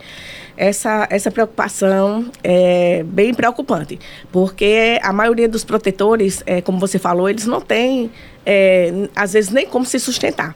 [0.56, 3.98] essa, essa preocupação é bem preocupante,
[4.32, 8.10] porque a maioria dos protetores, é, como você falou, eles não têm,
[8.44, 10.54] é, às vezes, nem como se sustentar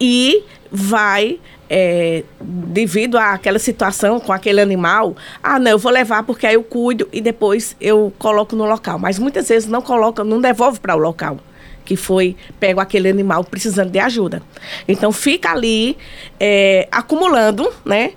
[0.00, 6.46] e vai é, devido àquela situação com aquele animal, ah, não, eu vou levar porque
[6.46, 8.98] aí eu cuido e depois eu coloco no local.
[8.98, 11.38] Mas muitas vezes não coloca, não devolve para o local
[11.84, 14.42] que foi pego aquele animal precisando de ajuda.
[14.88, 15.96] Então fica ali
[16.40, 18.12] é, acumulando, né,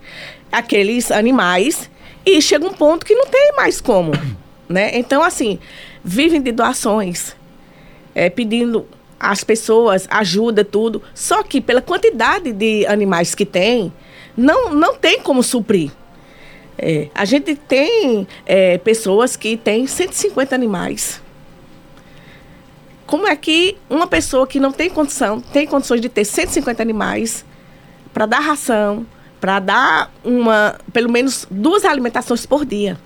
[0.51, 1.89] aqueles animais
[2.25, 4.13] e chega um ponto que não tem mais como,
[4.69, 4.97] né?
[4.97, 5.59] Então assim
[6.03, 7.35] vivem de doações,
[8.15, 8.87] é, pedindo
[9.19, 11.01] as pessoas, ajuda tudo.
[11.13, 13.91] Só que pela quantidade de animais que tem,
[14.35, 15.91] não, não tem como suprir.
[16.77, 21.21] É, a gente tem é, pessoas que têm 150 animais.
[23.07, 27.43] Como é que uma pessoa que não tem condição, tem condições de ter 150 animais
[28.13, 29.05] para dar ração,
[29.39, 32.97] para dar uma, pelo menos duas alimentações por dia?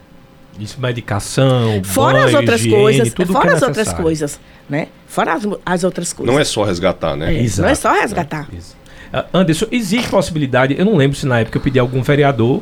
[0.60, 4.88] Isso, medicação, fora banho, as outras higiene, coisas, tudo fora é as outras coisas, né?
[5.08, 6.34] Fora as, as, outras coisas.
[6.34, 7.34] Não é só resgatar, né?
[7.34, 8.48] É, não é só resgatar.
[9.12, 12.02] É, uh, Anderson, existe possibilidade, eu não lembro se na época eu pedi a algum
[12.04, 12.62] vereador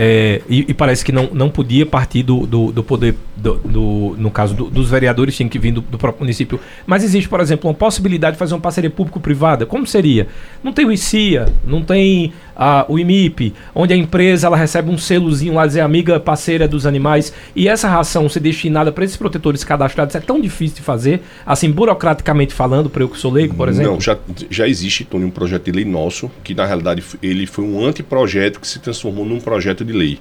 [0.00, 4.14] é, e, e, parece que não, não podia partir do, do, do poder, do, do,
[4.16, 6.60] no caso dos vereadores, tinha que vir do, do, próprio município.
[6.86, 9.66] Mas existe, por exemplo, uma possibilidade de fazer uma parceria público-privada.
[9.66, 10.28] Como seria?
[10.62, 14.98] Não tem o ICIA, não tem a, o IMIP, onde a empresa ela recebe um
[14.98, 19.62] selozinho lá, dizer amiga parceira dos animais, e essa ração ser destinada para esses protetores
[19.62, 23.68] cadastrados é tão difícil de fazer, assim, burocraticamente falando, para eu que sou leigo, por
[23.68, 23.92] exemplo?
[23.92, 24.18] Não, já,
[24.50, 28.58] já existe, Tony, um projeto de lei nosso, que na realidade ele foi um anteprojeto
[28.58, 30.18] que se transformou num projeto de lei.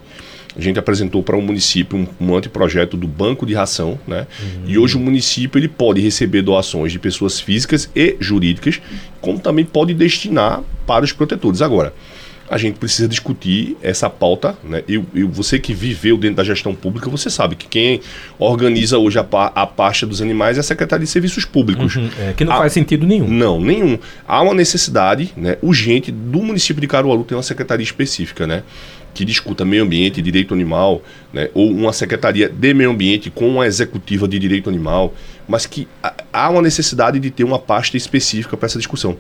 [0.56, 4.26] A gente apresentou para o um município um, um anteprojeto do banco de ração, né?
[4.42, 4.64] Uhum.
[4.66, 8.82] E hoje o município ele pode receber doações de pessoas físicas e jurídicas,
[9.22, 11.62] como também pode destinar para os protetores.
[11.62, 11.94] Agora,
[12.50, 14.84] a gente precisa discutir essa pauta, né?
[14.88, 18.02] E, e você que viveu dentro da gestão pública, você sabe que quem
[18.40, 21.96] organiza hoje a, a pasta dos animais é a Secretaria de Serviços Públicos.
[21.96, 23.28] Uhum, é, que não faz sentido nenhum.
[23.28, 24.00] Não, nenhum.
[24.28, 28.64] Há uma necessidade né, urgente do município de Caruaru ter uma secretaria específica, né?
[29.14, 31.02] que discuta meio ambiente, direito animal,
[31.34, 35.12] né, ou uma secretaria de meio ambiente com uma executiva de direito animal,
[35.48, 35.88] mas que
[36.32, 39.18] há uma necessidade de ter uma pasta específica para essa discussão.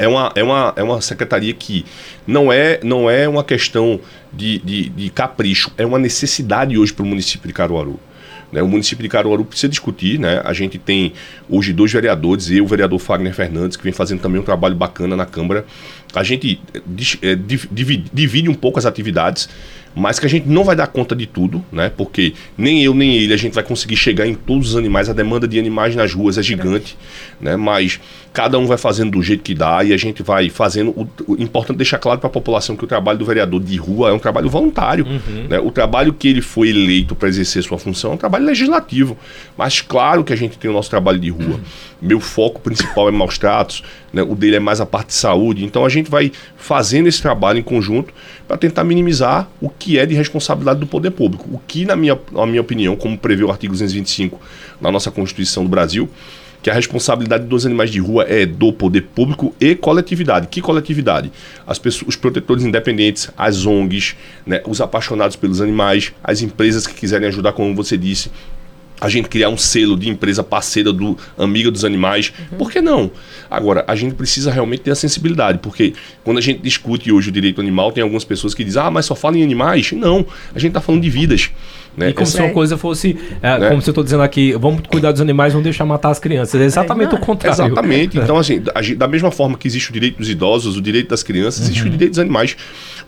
[0.00, 1.84] É uma, é, uma, é uma secretaria que
[2.26, 4.00] não é, não é uma questão
[4.32, 8.00] de, de, de capricho, é uma necessidade hoje para o município de Caruaru.
[8.52, 8.62] Né?
[8.62, 10.40] O município de Caruaru precisa discutir, né?
[10.44, 11.12] A gente tem
[11.48, 15.16] hoje dois vereadores, eu, o vereador Fagner Fernandes, que vem fazendo também um trabalho bacana
[15.16, 15.64] na Câmara,
[16.14, 16.60] a gente
[17.22, 17.36] é,
[17.70, 19.48] divide, divide um pouco as atividades
[19.94, 21.90] mas que a gente não vai dar conta de tudo, né?
[21.94, 25.08] Porque nem eu nem ele a gente vai conseguir chegar em todos os animais.
[25.08, 26.96] A demanda de animais nas ruas é gigante,
[27.40, 27.56] né?
[27.56, 28.00] Mas
[28.32, 30.90] cada um vai fazendo do jeito que dá e a gente vai fazendo.
[30.90, 34.10] O, o importante deixar claro para a população que o trabalho do vereador de rua
[34.10, 35.04] é um trabalho voluntário.
[35.04, 35.48] Uhum.
[35.48, 35.58] Né?
[35.58, 39.18] O trabalho que ele foi eleito para exercer sua função é um trabalho legislativo.
[39.56, 41.56] Mas claro que a gente tem o nosso trabalho de rua.
[41.56, 41.60] Uhum.
[42.00, 44.22] Meu foco principal é maus tratos, né?
[44.22, 45.64] o dele é mais a parte de saúde.
[45.64, 48.14] Então a gente vai fazendo esse trabalho em conjunto
[48.46, 51.48] para tentar minimizar o que é de responsabilidade do poder público.
[51.50, 54.38] O que, na minha, na minha opinião, como prevê o artigo 225
[54.80, 56.08] na nossa Constituição do Brasil,
[56.62, 60.48] que a responsabilidade dos animais de rua é do poder público e coletividade.
[60.48, 61.32] Que coletividade?
[61.66, 64.14] As pessoas, os protetores independentes, as ONGs,
[64.46, 68.30] né, os apaixonados pelos animais, as empresas que quiserem ajudar, como você disse,
[69.00, 72.32] a gente criar um selo de empresa parceira do Amiga dos Animais.
[72.52, 72.58] Uhum.
[72.58, 73.10] Por que não?
[73.50, 77.32] Agora, a gente precisa realmente ter a sensibilidade, porque quando a gente discute hoje o
[77.32, 79.92] direito animal, tem algumas pessoas que dizem, ah, mas só fala em animais.
[79.92, 81.50] Não, a gente está falando de vidas.
[81.96, 82.10] Né?
[82.10, 82.36] E como Essa...
[82.36, 83.68] se uma coisa fosse, é, né?
[83.70, 86.60] como se eu estou dizendo aqui, vamos cuidar dos animais, vamos deixar matar as crianças.
[86.60, 87.54] É exatamente é, o contrário.
[87.54, 88.20] Exatamente.
[88.30, 88.62] Então, assim,
[88.96, 91.88] da mesma forma que existe o direito dos idosos, o direito das crianças, existe uhum.
[91.88, 92.56] o direito dos animais.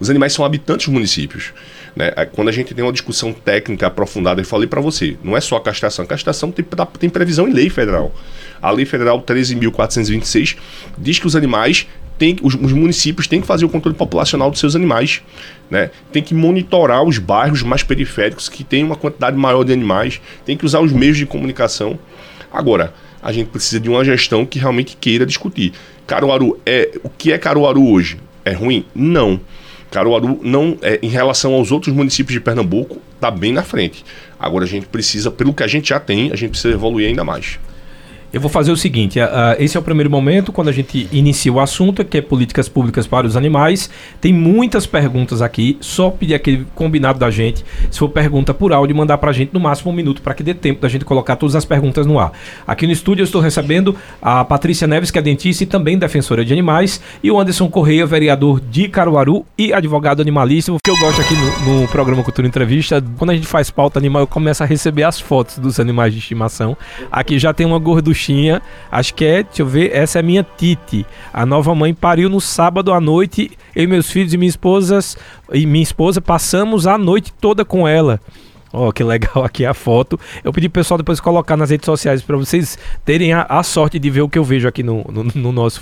[0.01, 1.53] Os animais são habitantes dos municípios.
[1.95, 2.11] Né?
[2.33, 5.57] Quando a gente tem uma discussão técnica aprofundada, eu falei para você, não é só
[5.57, 6.05] a castração.
[6.05, 6.65] A castração tem,
[6.99, 8.13] tem previsão em lei federal.
[8.61, 10.57] A lei federal 13.426
[10.99, 11.87] diz que os animais
[12.19, 15.23] tem, os, os, municípios têm que fazer o controle populacional dos seus animais,
[15.69, 15.91] né?
[16.13, 20.57] Tem que monitorar os bairros mais periféricos que têm uma quantidade maior de animais, tem
[20.57, 21.99] que usar os meios de comunicação.
[22.53, 25.73] Agora, a gente precisa de uma gestão que realmente queira discutir.
[26.07, 28.19] Caruaru é o que é Caruaru hoje?
[28.45, 28.85] É ruim?
[28.95, 29.41] Não.
[29.93, 34.05] Caruaru não, é, em relação aos outros municípios de Pernambuco, está bem na frente.
[34.41, 37.23] Agora a gente precisa, pelo que a gente já tem, a gente precisa evoluir ainda
[37.23, 37.61] mais.
[38.33, 39.23] Eu vou fazer o seguinte: uh,
[39.59, 43.07] esse é o primeiro momento, quando a gente inicia o assunto, que é políticas públicas
[43.07, 43.91] para os animais.
[44.23, 47.63] Tem muitas perguntas aqui, só pedir aquele combinado da gente.
[47.91, 50.43] Se for pergunta por áudio, mandar para a gente no máximo um minuto, para que
[50.43, 52.33] dê tempo da gente colocar todas as perguntas no ar.
[52.67, 56.43] Aqui no estúdio eu estou recebendo a Patrícia Neves, que é dentista e também defensora
[56.43, 60.73] de animais, e o Anderson Correia, vereador de Caruaru e advogado animalista.
[60.73, 63.99] O que eu gosto aqui no, no programa Cultura Entrevista, quando a gente faz pauta
[63.99, 66.75] animal, eu começo a receber as fotos dos animais de estimação.
[67.11, 68.22] Aqui já tem uma gorduchinha
[68.91, 71.05] Acho que é, deixa eu ver, essa é minha Titi.
[71.33, 73.51] A nova mãe pariu no sábado à noite.
[73.75, 74.99] Eu e meus filhos e minha esposa
[75.53, 78.21] e minha esposa passamos a noite toda com ela.
[78.73, 80.19] Ó, oh, que legal aqui a foto.
[80.43, 83.99] Eu pedi pro pessoal depois colocar nas redes sociais para vocês terem a, a, sorte
[83.99, 85.81] de ver o que eu vejo aqui no, no, no nosso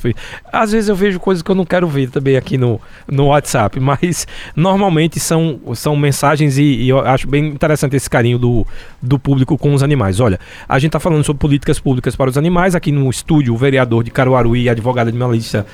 [0.53, 3.79] Às vezes eu vejo coisas que eu não quero ver também aqui no, no WhatsApp,
[3.81, 4.27] mas
[4.57, 8.67] normalmente são, são mensagens e, e, eu acho bem interessante esse carinho do,
[9.01, 10.19] do público com os animais.
[10.19, 13.57] Olha, a gente tá falando sobre políticas públicas para os animais aqui no estúdio, o
[13.57, 15.65] vereador de Caruaru e advogado animalista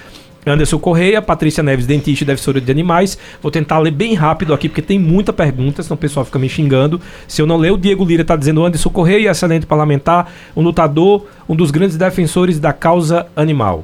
[0.47, 3.19] Anderson Correia, Patrícia Neves, dentista e defensora de animais.
[3.43, 6.49] Vou tentar ler bem rápido aqui, porque tem muita pergunta, senão o pessoal fica me
[6.49, 7.01] xingando.
[7.27, 11.27] Se eu não ler, o Diego Lira está dizendo Anderson Correia, excelente parlamentar, um lutador,
[11.49, 13.83] um dos grandes defensores da causa animal.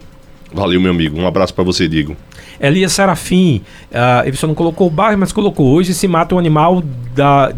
[0.54, 1.18] Valeu, meu amigo.
[1.18, 2.16] Um abraço para você, Diego.
[2.60, 6.38] Elias Serafim, uh, ele só não colocou o bairro, mas colocou hoje se mata um
[6.38, 6.82] animal
[7.14, 7.52] da,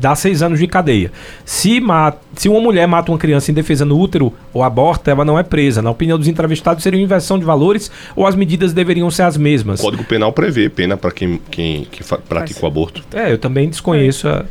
[0.00, 1.10] dá seis anos de cadeia.
[1.44, 5.24] Se, mata, se uma mulher mata uma criança em defesa no útero ou aborta, ela
[5.24, 5.82] não é presa.
[5.82, 9.36] Na opinião dos entrevistados, seria uma inversão de valores ou as medidas deveriam ser as
[9.36, 9.80] mesmas?
[9.80, 13.02] O Código Penal prevê pena para quem, quem, que pratica o aborto.
[13.14, 14.28] É, eu também desconheço.
[14.28, 14.44] A,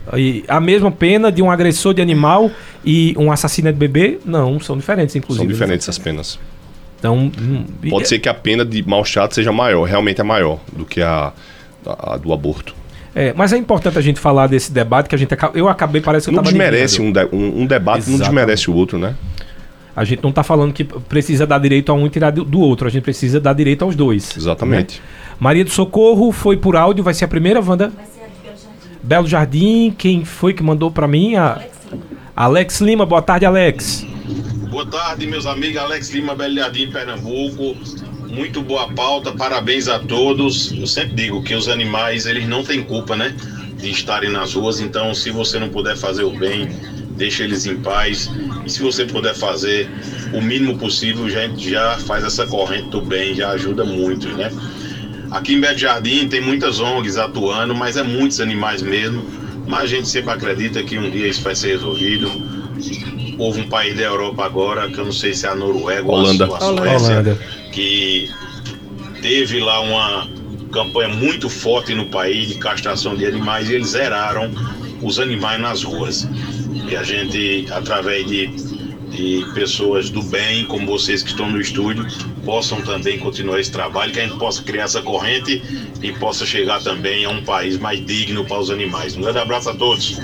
[0.48, 2.50] a, mesma pena de um agressor de animal
[2.84, 4.20] e um assassino de bebê?
[4.26, 5.46] Não, são diferentes, inclusive.
[5.46, 6.40] São diferentes as penas.
[7.00, 10.60] Então, hum, Pode ser que a pena de mau chato seja maior, realmente é maior
[10.74, 11.32] do que a,
[11.86, 12.74] a, a do aborto.
[13.16, 16.30] É, mas é importante a gente falar desse debate que a gente eu acabei parece
[16.30, 18.10] que não desmerece um, de, um, um, debate Exatamente.
[18.10, 19.16] não desmerece o outro, né?
[19.96, 22.86] A gente não está falando que precisa dar direito a um e tirar do outro,
[22.86, 24.36] a gente precisa dar direito aos dois.
[24.36, 25.00] Exatamente.
[25.00, 25.06] Né?
[25.40, 27.88] Maria do Socorro foi por áudio, vai ser a primeira, Wanda?
[27.88, 29.00] Vai ser a de Belo Jardim.
[29.02, 31.36] Belo Jardim, quem foi que mandou para mim?
[31.36, 31.54] A...
[31.54, 32.04] Alex Lima.
[32.36, 34.06] Alex Lima, boa tarde, Alex.
[34.70, 35.78] Boa tarde, meus amigos.
[35.78, 37.78] Alex Lima, Belo Jardim, Pernambuco.
[38.36, 40.74] Muito boa pauta, parabéns a todos.
[40.74, 43.34] Eu sempre digo que os animais, eles não têm culpa, né?
[43.78, 46.68] De estarem nas ruas, então se você não puder fazer o bem,
[47.16, 48.30] deixa eles em paz.
[48.66, 49.90] E se você puder fazer
[50.34, 54.52] o mínimo possível, a gente já faz essa corrente do bem, já ajuda muito, né?
[55.32, 59.24] Aqui em Belo Jardim tem muitas ONGs atuando, mas é muitos animais mesmo.
[59.66, 62.30] Mas a gente sempre acredita que um dia isso vai ser resolvido.
[63.38, 66.48] Houve um país da Europa agora, que eu não sei se é a Noruega Holanda.
[66.48, 67.40] ou a Suécia, Holanda.
[67.76, 68.30] Que
[69.22, 70.30] teve lá uma
[70.72, 74.50] campanha muito forte no país de castração de animais e eles zeraram
[75.02, 76.28] os animais nas ruas.
[76.90, 78.50] E a gente, através de,
[79.12, 82.06] e pessoas do bem, como vocês que estão no estúdio,
[82.46, 85.62] possam também continuar esse trabalho, que a gente possa criar essa corrente
[86.02, 89.18] e possa chegar também a um país mais digno para os animais.
[89.18, 90.18] Um grande abraço a todos.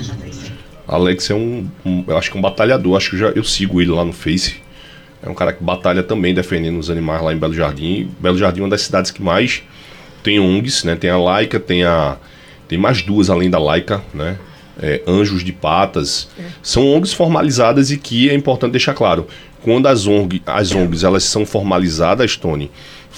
[0.87, 3.81] Alex é um, um eu acho que é um batalhador, acho que já, eu sigo
[3.81, 4.60] ele lá no Face.
[5.23, 8.09] É um cara que batalha também defendendo os animais lá em Belo Jardim.
[8.19, 9.63] Belo Jardim é uma das cidades que mais
[10.23, 10.95] tem ONGs, né?
[10.95, 12.17] Tem a Laica, tem a
[12.67, 14.37] tem mais duas além da Laica, né?
[14.81, 16.29] É, Anjos de Patas.
[16.39, 16.43] É.
[16.63, 19.27] São ONGs formalizadas e que é importante deixar claro.
[19.61, 22.71] Quando as, ONG, as ONGs elas são formalizadas, Tony,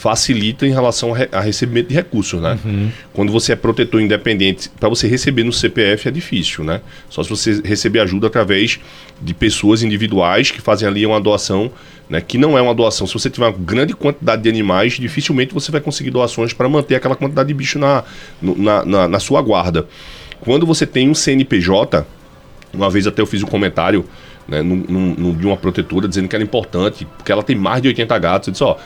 [0.04, 2.60] facilita em relação a, a recebimento de recursos, né?
[2.66, 2.92] Uhum.
[3.14, 6.82] Quando você é protetor independente, para você receber no CPF é difícil, né?
[7.10, 8.82] Só se você receber ajuda através
[9.22, 11.72] de pessoas individuais que fazem ali uma doação,
[12.10, 12.20] né?
[12.20, 13.08] Que não é uma doação.
[13.08, 16.96] Se você tiver uma grande quantidade de animais, dificilmente você vai conseguir doações para manter
[16.96, 18.04] aquela quantidade de bicho na,
[18.42, 19.88] na, na, na sua guarda.
[20.42, 22.06] Quando você tem um CNPJ,
[22.74, 24.04] uma vez até eu fiz um comentário
[24.48, 28.48] né, de uma protetora dizendo que era importante, porque ela tem mais de 80 gatos.
[28.48, 28.78] Eu disse, ó,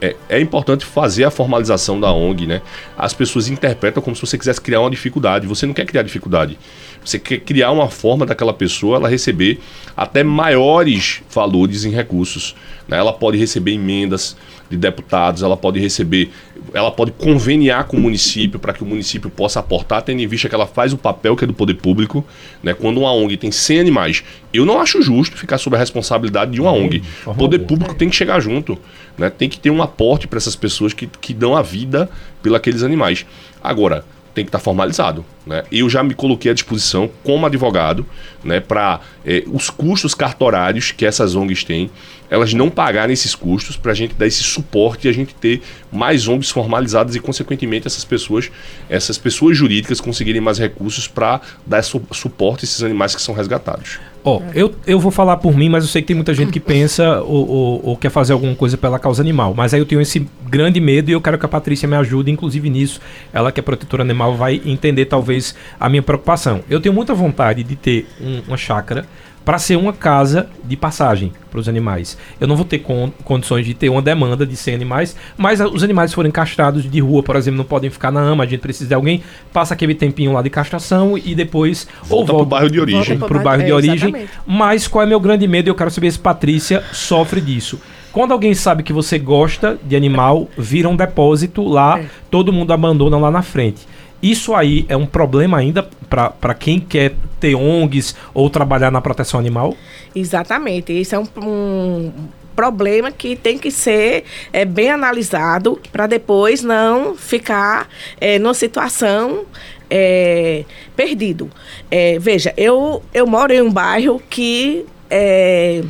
[0.00, 2.60] é, é, importante fazer a formalização da ONG, né?
[2.98, 5.46] As pessoas interpretam como se você quisesse criar uma dificuldade.
[5.46, 6.58] Você não quer criar dificuldade.
[7.04, 9.60] Você quer criar uma forma daquela pessoa ela receber
[9.96, 12.54] até maiores valores em recursos.
[12.88, 12.98] Né?
[12.98, 14.36] Ela pode receber emendas
[14.68, 16.30] de deputados, ela pode receber,
[16.72, 20.48] ela pode conveniar com o município para que o município possa aportar, tendo em vista
[20.48, 22.24] que ela faz o papel que é do poder público.
[22.62, 22.74] Né?
[22.74, 26.60] Quando uma ONG tem 100 animais, eu não acho justo ficar sob a responsabilidade de
[26.60, 27.02] uma ONG.
[27.24, 28.78] O poder público tem que chegar junto,
[29.16, 29.30] né?
[29.30, 32.10] tem que ter um aporte para essas pessoas que, que dão a vida
[32.42, 33.26] pelos animais.
[33.62, 34.04] Agora,
[34.36, 35.24] tem que estar tá formalizado.
[35.46, 35.62] Né?
[35.72, 38.04] Eu já me coloquei à disposição como advogado
[38.44, 41.90] né, para eh, os custos cartorários que essas ONGs têm,
[42.30, 45.60] elas não pagarem esses custos para a gente dar esse suporte e a gente ter
[45.92, 48.50] mais ONGs formalizadas e, consequentemente, essas pessoas,
[48.88, 53.34] essas pessoas jurídicas conseguirem mais recursos para dar su suporte a esses animais que são
[53.34, 53.98] resgatados.
[54.24, 56.50] Ó, oh, eu, eu vou falar por mim, mas eu sei que tem muita gente
[56.50, 59.54] que pensa ou, ou, ou, quer fazer alguma coisa pela causa animal.
[59.54, 62.28] Mas aí eu tenho esse grande medo e eu quero que a Patrícia me ajude,
[62.28, 63.00] inclusive nisso.
[63.32, 66.64] Ela que é protetora animal vai entender talvez a minha preocupação.
[66.68, 69.06] Eu tenho muita vontade de ter um, uma chácara
[69.46, 72.18] para ser uma casa de passagem para os animais.
[72.40, 75.84] Eu não vou ter con condições de ter uma demanda de 100 animais, mas os
[75.84, 78.88] animais forem castrados de rua, por exemplo, não podem ficar na ama, a gente precisa
[78.88, 82.80] de alguém, passa aquele tempinho lá de castração e depois volta para o bairro de
[82.80, 83.18] origem.
[83.20, 84.26] Para o bairro de origem.
[84.44, 85.68] Mas qual é meu grande medo?
[85.68, 87.80] Eu quero saber se Patrícia sofre disso.
[88.10, 92.06] Quando alguém sabe que você gosta de animal, vira um depósito lá, é.
[92.28, 93.86] todo mundo abandona lá na frente.
[94.20, 99.38] Isso aí é um problema ainda para quem quer ter ONGs ou trabalhar na proteção
[99.38, 99.74] animal?
[100.14, 100.98] Exatamente.
[100.98, 102.12] Isso é um, um
[102.56, 107.86] problema que tem que ser é, bem analisado para depois não ficar
[108.18, 109.44] é, numa situação
[109.90, 110.64] é,
[110.96, 111.50] perdido.
[111.90, 115.84] É, veja, eu, eu moro em um bairro que é,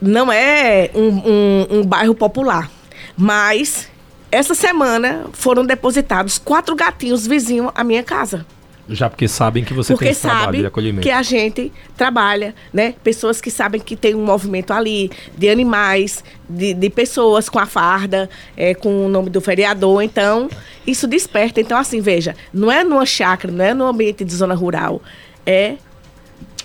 [0.00, 2.70] não é um, um, um bairro popular,
[3.16, 3.90] mas
[4.30, 8.46] essa semana foram depositados quatro gatinhos vizinhos à minha casa.
[8.88, 11.02] Já porque sabem que você porque tem esse trabalho de acolhimento.
[11.02, 12.94] que a gente trabalha, né?
[13.02, 17.64] Pessoas que sabem que tem um movimento ali de animais, de, de pessoas com a
[17.64, 20.02] farda, é, com o nome do vereador.
[20.02, 20.50] Então,
[20.86, 21.60] isso desperta.
[21.60, 25.00] Então, assim, veja, não é numa chácara, não é no ambiente de zona rural.
[25.46, 25.76] É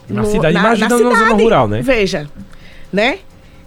[0.09, 1.81] na no, cidade, na, imagina na, cidade, zona rural, né?
[1.81, 2.29] Veja,
[2.91, 3.19] né?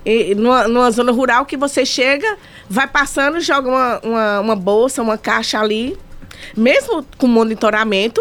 [0.04, 2.36] E, numa, numa zona rural que você chega,
[2.68, 5.96] vai passando, joga uma, uma, uma bolsa, uma caixa ali,
[6.56, 8.20] mesmo com monitoramento,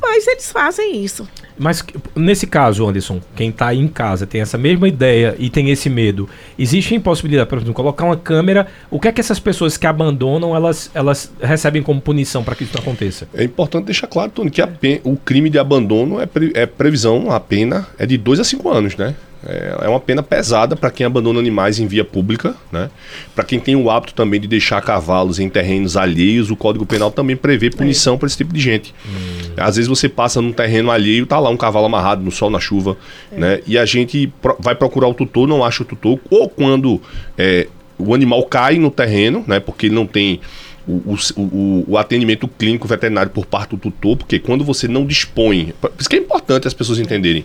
[0.00, 1.28] mas eles fazem isso.
[1.58, 1.84] Mas
[2.16, 5.88] nesse caso, Anderson, quem está aí em casa tem essa mesma ideia e tem esse
[5.88, 6.28] medo,
[6.58, 9.86] existe a impossibilidade, por exemplo, colocar uma câmera, o que é que essas pessoas que
[9.86, 13.28] abandonam, elas, elas recebem como punição para que isso aconteça?
[13.34, 14.62] É importante deixar claro, Tony, que
[15.04, 18.70] o crime de abandono é, pre, é previsão, a pena é de 2 a 5
[18.70, 19.14] anos, né?
[19.46, 22.90] É, é uma pena pesada para quem abandona animais em via pública, né?
[23.34, 27.10] Para quem tem o hábito também de deixar cavalos em terrenos alheios, o Código Penal
[27.10, 28.18] também prevê punição é.
[28.18, 28.94] para esse tipo de gente.
[29.06, 29.52] Hum.
[29.56, 32.60] Às vezes você passa num terreno alheio, tá lá um cavalo amarrado no sol, na
[32.60, 32.96] chuva,
[33.30, 33.38] é.
[33.38, 33.60] né?
[33.66, 37.00] E a gente pro vai procurar o tutor, não acha o tutor, ou quando
[37.36, 39.60] é, o animal cai no terreno, né?
[39.60, 40.40] Porque ele não tem
[40.86, 45.72] o, o, o, atendimento clínico veterinário por parte do tutor, porque quando você não dispõe.
[45.80, 47.44] Por isso que é importante as pessoas entenderem.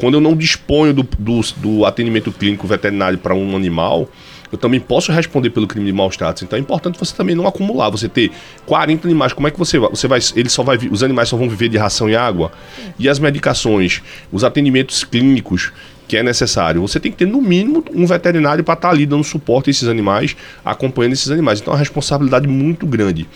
[0.00, 4.08] Quando eu não disponho do, do, do atendimento clínico veterinário para um animal,
[4.50, 6.42] eu também posso responder pelo crime de maus tratos.
[6.42, 7.90] Então é importante você também não acumular.
[7.90, 8.30] Você ter
[8.66, 9.90] 40 animais, como é que você vai?
[9.90, 12.50] Você vai ele só vai, os animais só vão viver de ração e água.
[12.98, 15.72] E as medicações, os atendimentos clínicos
[16.08, 16.80] que é necessário.
[16.80, 19.70] Você tem que ter, no mínimo, um veterinário para estar tá ali dando suporte a
[19.70, 21.60] esses animais, acompanhando esses animais.
[21.60, 23.28] Então é uma responsabilidade muito grande.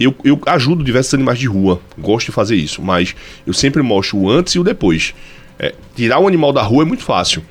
[0.00, 3.14] Eu, eu ajudo diversos animais de rua, gosto de fazer isso, mas
[3.46, 5.14] eu sempre mostro o antes e o depois.
[5.58, 7.42] É, tirar o animal da rua é muito fácil.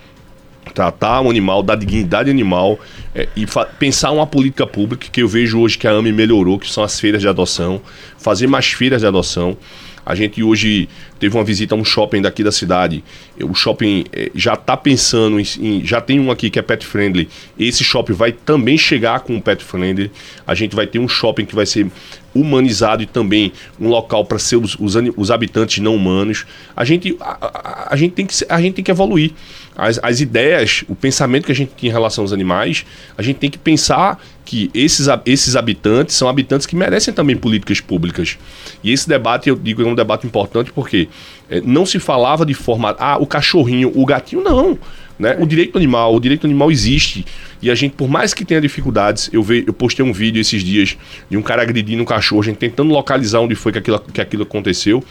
[0.73, 2.79] tratar um animal, dar dignidade animal
[3.13, 3.45] é, e
[3.77, 6.99] pensar uma política pública que eu vejo hoje que a AME melhorou, que são as
[6.99, 7.81] feiras de adoção,
[8.17, 9.57] fazer mais feiras de adoção.
[10.05, 13.03] A gente hoje teve uma visita a um shopping daqui da cidade.
[13.41, 16.85] O shopping é, já está pensando em, em, Já tem um aqui que é pet
[16.85, 17.29] friendly.
[17.57, 20.11] Esse shopping vai também chegar com um pet friendly.
[20.45, 21.89] A gente vai ter um shopping que vai ser
[22.33, 26.45] humanizado e também um local para ser os, os, os, habitantes não humanos.
[26.75, 29.31] A gente, a, a, a, gente tem que, a gente tem que evoluir
[29.75, 32.85] as, as ideias, o pensamento que a gente tem em relação aos animais,
[33.17, 37.79] a gente tem que pensar que esses, esses habitantes são habitantes que merecem também políticas
[37.79, 38.37] públicas.
[38.83, 41.07] E esse debate, eu digo, é um debate importante porque
[41.49, 44.77] é, não se falava de forma, ah, o cachorrinho, o gatinho, não.
[45.17, 45.37] Né?
[45.39, 47.25] O direito animal, o direito animal existe.
[47.61, 50.63] E a gente, por mais que tenha dificuldades, eu, ve, eu postei um vídeo esses
[50.63, 50.97] dias
[51.29, 54.21] de um cara agredindo um cachorro, a gente tentando localizar onde foi que aquilo, que
[54.21, 55.03] aquilo aconteceu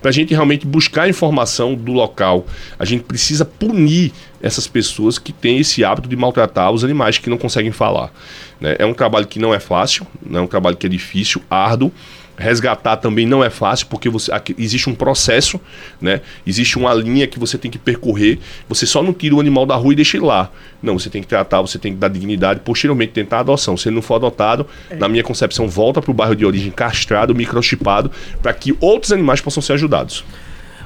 [0.00, 2.46] para a gente realmente buscar informação do local.
[2.78, 7.28] A gente precisa punir essas pessoas que têm esse hábito de maltratar os animais que
[7.28, 8.10] não conseguem falar.
[8.60, 8.76] Né?
[8.78, 10.38] É um trabalho que não é fácil, né?
[10.38, 11.92] é um trabalho que é difícil, árduo,
[12.40, 15.60] resgatar também não é fácil, porque você, aqui, existe um processo,
[16.00, 16.22] né?
[16.46, 18.38] Existe uma linha que você tem que percorrer.
[18.68, 20.50] Você só não tira o animal da rua e deixa ele lá.
[20.82, 23.76] Não, você tem que tratar, você tem que dar dignidade, posteriormente tentar a adoção.
[23.76, 24.96] Se ele não for adotado, é.
[24.96, 28.10] na minha concepção, volta para o bairro de origem castrado, microchipado,
[28.42, 30.24] para que outros animais possam ser ajudados.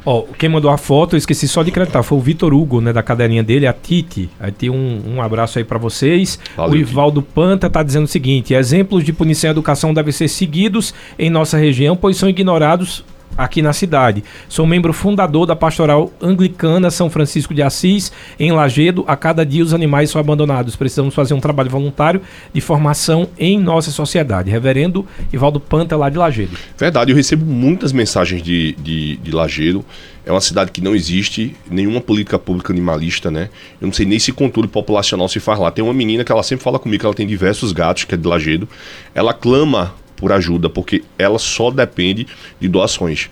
[0.07, 2.93] Ó, quem mandou a foto, eu esqueci só de acreditar, foi o Vitor Hugo, né,
[2.93, 4.29] da cadeirinha dele, a Titi.
[4.39, 6.39] Aí tem um, um abraço aí para vocês.
[6.57, 10.29] Valeu, o Ivaldo Panta tá dizendo o seguinte: exemplos de punição e educação devem ser
[10.29, 13.05] seguidos em nossa região, pois são ignorados
[13.37, 14.25] aqui na cidade.
[14.49, 19.05] Sou membro fundador da Pastoral Anglicana São Francisco de Assis, em Lagedo.
[19.07, 20.77] A cada dia os animais são abandonados.
[20.77, 22.21] Precisamos fazer um trabalho voluntário
[22.53, 24.51] de formação em nossa sociedade.
[24.51, 26.57] Reverendo Ivaldo Panta, lá de Lagedo.
[26.79, 29.85] Verdade, eu recebo muitas mensagens de, de, de Lagedo.
[30.27, 33.51] É uma cidade que não existe nenhuma política pública animalista, né?
[33.79, 35.71] Eu não sei nem se controle populacional se faz lá.
[35.71, 38.17] Tem uma menina que ela sempre fala comigo que ela tem diversos gatos, que é
[38.17, 38.67] de Lagedo.
[39.15, 42.27] Ela clama por ajuda, porque ela só depende
[42.61, 43.29] de doações.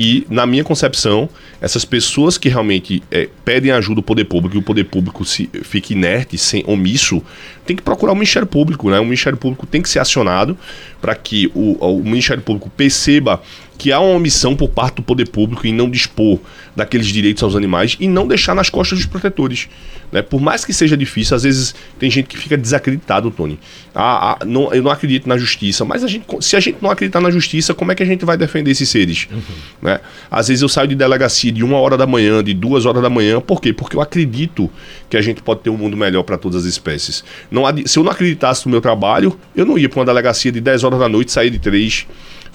[0.00, 1.28] E, na minha concepção,
[1.60, 5.50] essas pessoas que realmente é, pedem ajuda do poder público e o poder público se,
[5.64, 7.20] fica inerte, sem omisso,
[7.66, 8.88] tem que procurar o Ministério Público.
[8.90, 9.00] Né?
[9.00, 10.56] O Ministério Público tem que ser acionado
[11.00, 13.42] para que o, o Ministério Público perceba
[13.78, 16.40] que há uma omissão por parte do poder público em não dispor
[16.74, 19.68] daqueles direitos aos animais e não deixar nas costas dos protetores.
[20.10, 20.20] Né?
[20.20, 23.58] Por mais que seja difícil, às vezes tem gente que fica desacreditado, Tony.
[23.94, 26.90] Ah, ah, não, eu não acredito na justiça, mas a gente, se a gente não
[26.90, 29.28] acreditar na justiça, como é que a gente vai defender esses seres?
[29.30, 29.40] Uhum.
[29.82, 30.00] Né?
[30.28, 33.10] Às vezes eu saio de delegacia de uma hora da manhã, de duas horas da
[33.10, 33.72] manhã, por quê?
[33.72, 34.68] Porque eu acredito
[35.08, 37.22] que a gente pode ter um mundo melhor para todas as espécies.
[37.48, 40.60] Não, se eu não acreditasse no meu trabalho, eu não ia para uma delegacia de
[40.60, 42.06] 10 horas da noite, sair de três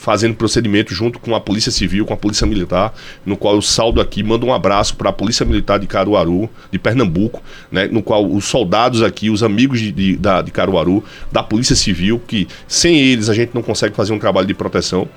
[0.04, 2.93] fazendo procedimento junto com a Polícia Civil, com a Polícia Militar,
[3.26, 6.78] no qual eu saldo aqui, mando um abraço para a Polícia Militar de Caruaru, de
[6.78, 7.41] Pernambuco,
[7.72, 11.01] né, no qual os soldados aqui, os amigos de, de, da, de Caruaru,
[11.32, 15.08] da Polícia Civil, que sem eles a gente não consegue fazer um trabalho de proteção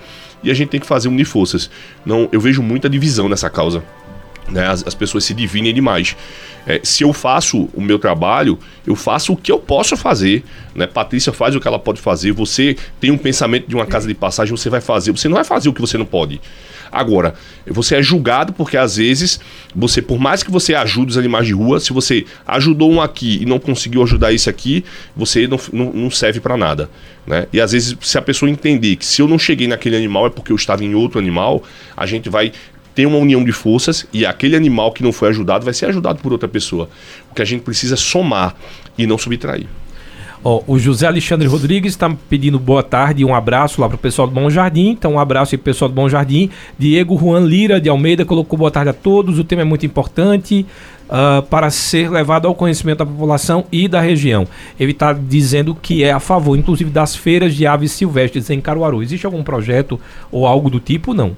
[0.40, 1.68] e a gente tem que fazer unir forças.
[2.04, 3.82] Não, eu vejo muita divisão nessa causa.
[4.48, 4.66] Né?
[4.66, 6.16] As, as pessoas se divinem demais.
[6.66, 10.44] É, se eu faço o meu trabalho, eu faço o que eu posso fazer.
[10.74, 10.86] Né?
[10.86, 12.32] Patrícia faz o que ela pode fazer.
[12.32, 15.12] Você tem um pensamento de uma casa de passagem, você vai fazer.
[15.12, 16.40] Você não vai fazer o que você não pode.
[16.90, 17.34] Agora,
[17.66, 19.40] você é julgado porque às vezes
[19.74, 23.42] você, por mais que você ajude os animais de rua, se você ajudou um aqui
[23.42, 24.84] e não conseguiu ajudar esse aqui,
[25.14, 26.88] você não, não, não serve para nada.
[27.26, 27.46] Né?
[27.52, 30.30] E às vezes, se a pessoa entender que se eu não cheguei naquele animal é
[30.30, 31.62] porque eu estava em outro animal,
[31.96, 32.52] a gente vai
[32.96, 36.18] tem uma união de forças e aquele animal que não foi ajudado vai ser ajudado
[36.22, 36.88] por outra pessoa.
[37.30, 38.56] O que a gente precisa é somar
[38.96, 39.66] e não subtrair.
[40.42, 43.98] Ó, o José Alexandre Rodrigues está pedindo boa tarde e um abraço lá para o
[43.98, 44.90] pessoal do Bom Jardim.
[44.90, 46.48] Então, um abraço aí pro pessoal do Bom Jardim.
[46.78, 49.38] Diego Juan Lira de Almeida colocou boa tarde a todos.
[49.38, 50.64] O tema é muito importante
[51.08, 54.46] uh, para ser levado ao conhecimento da população e da região.
[54.80, 59.02] Ele está dizendo que é a favor, inclusive, das feiras de aves silvestres em Caruaru.
[59.02, 61.12] Existe algum projeto ou algo do tipo?
[61.12, 61.36] Não.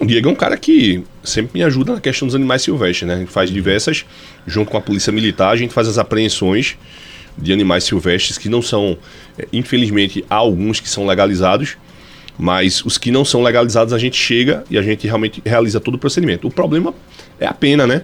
[0.00, 3.16] O Diego é um cara que sempre me ajuda na questão dos animais silvestres, né?
[3.16, 4.06] A gente faz diversas,
[4.46, 6.78] junto com a polícia militar, a gente faz as apreensões
[7.36, 8.96] de animais silvestres que não são,
[9.38, 11.76] é, infelizmente, há alguns que são legalizados,
[12.38, 15.96] mas os que não são legalizados a gente chega e a gente realmente realiza todo
[15.96, 16.48] o procedimento.
[16.48, 16.94] O problema
[17.38, 18.02] é a pena, né?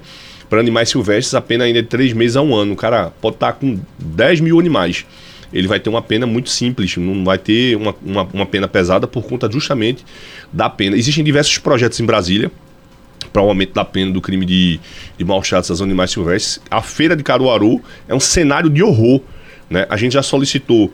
[0.51, 2.75] Para animais silvestres, a pena ainda é de 3 meses a um ano.
[2.75, 5.07] O cara pode estar com 10 mil animais
[5.53, 9.07] ele vai ter uma pena muito simples, não vai ter uma, uma, uma pena pesada
[9.07, 10.05] por conta justamente
[10.53, 10.97] da pena.
[10.97, 12.51] Existem diversos projetos em Brasília
[13.33, 14.81] para o aumento da pena do crime de,
[15.19, 16.61] de maus tratos aos animais silvestres.
[16.71, 19.21] A feira de Caruaru é um cenário de horror.
[19.69, 19.87] Né?
[19.89, 20.93] A gente já solicitou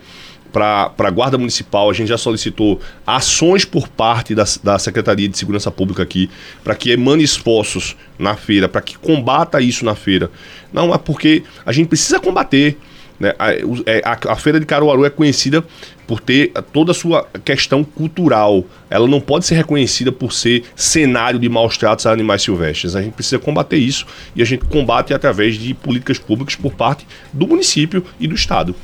[0.53, 5.39] para a Guarda Municipal, a gente já solicitou ações por parte da, da Secretaria de
[5.39, 6.29] Segurança Pública aqui,
[6.63, 10.31] para que emane esforços na feira, para que combata isso na feira.
[10.73, 12.77] Não, é porque a gente precisa combater.
[13.23, 13.33] Né?
[13.39, 15.65] A, é, a, a, Feira de Caruaru é conhecida
[16.09, 18.65] por ter toda a sua questão cultural.
[18.91, 22.97] Ela não pode ser reconhecida por ser cenário de maus tratos a animais silvestres.
[22.97, 24.05] A gente precisa combater isso
[24.35, 28.75] e a gente combate através de políticas públicas por parte do município e do Estado.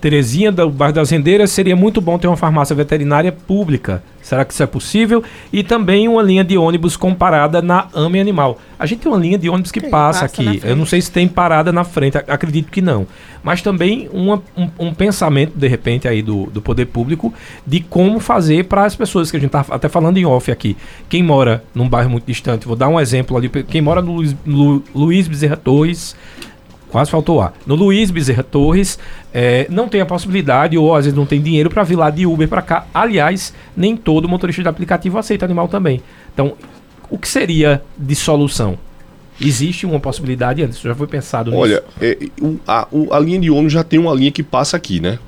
[0.00, 4.02] Terezinha, do bairro das Rendeiras, seria muito bom ter uma farmácia veterinária pública.
[4.22, 5.24] Será que isso é possível?
[5.50, 8.58] E também uma linha de ônibus comparada na AME Animal.
[8.78, 10.60] A gente tem uma linha de ônibus que passa, passa aqui.
[10.62, 13.06] Eu não sei se tem parada na frente, acredito que não.
[13.42, 17.32] Mas também uma, um, um, pensamento, de repente, aí do, do poder público
[17.66, 20.76] de como fazer para as pessoas que a gente está até falando em off aqui.
[21.08, 23.48] Quem mora num bairro muito distante, vou dar um exemplo ali.
[23.48, 26.14] Quem mora no Luiz, Lu, Luiz Bezerra Torres
[26.90, 27.52] Quase faltou ar.
[27.66, 28.98] No Luiz Bezerra Torres,
[29.32, 32.26] é, não tem a possibilidade, ou às vezes não tem dinheiro para vir lá de
[32.26, 32.86] Uber para cá.
[32.94, 36.02] Aliás, nem todo motorista de aplicativo aceita animal também.
[36.32, 36.54] Então,
[37.10, 38.78] o que seria de solução?
[39.40, 40.80] Existe uma possibilidade antes?
[40.80, 41.62] Já foi pensado nisso?
[41.62, 44.76] Olha, é, o, a, o, a linha de ônibus já tem uma linha que passa
[44.76, 45.18] aqui, né?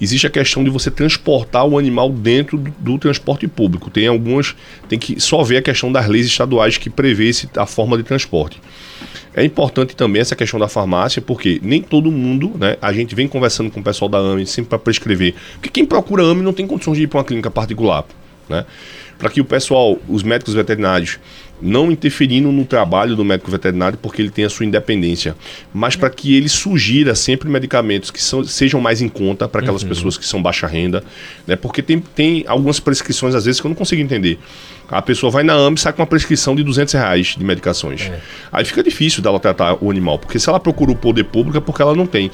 [0.00, 3.90] Existe a questão de você transportar o animal dentro do, do, transporte público.
[3.90, 4.54] Tem algumas,
[4.88, 8.02] tem que só ver a questão das leis estaduais que prevê esse, a forma de
[8.02, 8.60] transporte.
[9.34, 12.76] É importante também essa questão da farmácia, porque nem todo mundo, né?
[12.80, 15.34] A gente vem conversando com o pessoal da AME sempre para prescrever.
[15.54, 18.06] Porque quem procura AME não tem condições de ir para uma clínica particular,
[18.48, 18.64] né?
[19.18, 21.18] Para que o pessoal, os médicos veterinários,
[21.60, 25.34] não interferindo no trabalho do médico veterinário porque ele tem a sua independência,
[25.72, 29.82] mas para que ele sugira sempre medicamentos que são, sejam mais em conta para aquelas
[29.82, 29.88] uhum.
[29.88, 31.02] pessoas que são baixa renda,
[31.46, 31.56] né?
[31.56, 34.38] Porque tem, tem algumas prescrições às vezes que eu não consigo entender.
[34.88, 38.02] A pessoa vai na AMB e sai com uma prescrição de 200 reais de medicações.
[38.02, 38.20] É.
[38.52, 41.60] Aí fica difícil dela tratar o animal, porque se ela procura o poder público é
[41.60, 42.30] porque ela não tem.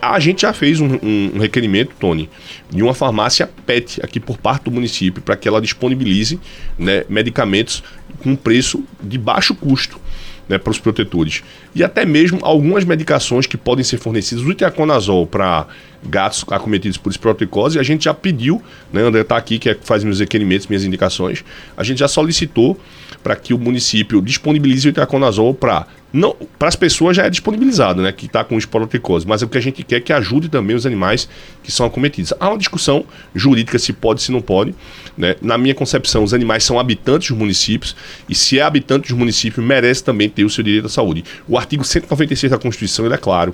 [0.00, 2.28] A gente já fez um, um, um requerimento, Tony,
[2.70, 6.38] de uma farmácia PET aqui por parte do município para que ela disponibilize
[6.78, 7.82] né, medicamentos
[8.26, 10.00] com preço de baixo custo
[10.48, 11.44] né, para os protetores.
[11.72, 15.68] E até mesmo algumas medicações que podem ser fornecidas, o itaconazol para
[16.02, 18.60] gatos acometidos por esproticose, a gente já pediu,
[18.92, 21.44] né, André está aqui, que é, faz meus requerimentos, minhas indicações,
[21.76, 22.80] a gente já solicitou
[23.26, 28.00] para que o município disponibilize o itaconazol para não, para as pessoas já é disponibilizado,
[28.00, 30.76] né, que está com esporotricose, mas é o que a gente quer que ajude também
[30.76, 31.28] os animais
[31.60, 32.32] que são acometidos.
[32.38, 33.04] Há uma discussão
[33.34, 34.76] jurídica se pode, se não pode.
[35.18, 35.34] Né?
[35.42, 37.96] Na minha concepção, os animais são habitantes dos municípios
[38.28, 41.24] e se é habitante dos municípios, merece também ter o seu direito à saúde.
[41.48, 43.52] O artigo 196 da Constituição ele é claro.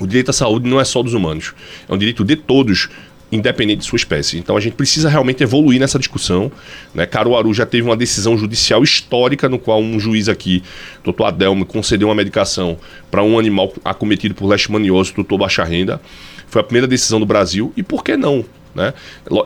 [0.00, 1.52] O direito à saúde não é só dos humanos,
[1.86, 2.88] é um direito de todos
[3.30, 4.38] independente de sua espécie.
[4.38, 6.50] Então a gente precisa realmente evoluir nessa discussão.
[6.94, 7.06] Né?
[7.06, 10.62] Caruaru já teve uma decisão judicial histórica no qual um juiz aqui,
[11.04, 12.78] doutor Adelmo, concedeu uma medicação
[13.10, 16.00] para um animal acometido por leishmaniose, doutor baixa renda.
[16.46, 18.44] Foi a primeira decisão do Brasil e por que não?
[18.74, 18.94] Né?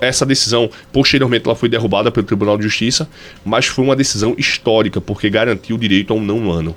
[0.00, 3.08] Essa decisão, posteriormente, ela foi derrubada pelo Tribunal de Justiça,
[3.44, 6.76] mas foi uma decisão histórica, porque garantiu o direito a um não humano.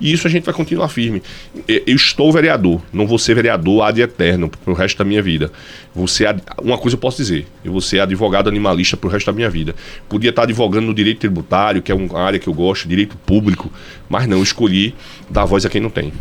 [0.00, 1.22] E isso a gente vai continuar firme.
[1.66, 5.50] Eu estou vereador, não vou ser vereador ad eterno pro resto da minha vida.
[5.94, 6.24] Você
[6.62, 9.74] uma coisa eu posso dizer, eu vou ser advogado animalista pro resto da minha vida.
[10.08, 13.70] Podia estar advogando no direito tributário, que é uma área que eu gosto, direito público,
[14.08, 14.94] mas não escolhi
[15.28, 16.12] dar voz a quem não tem.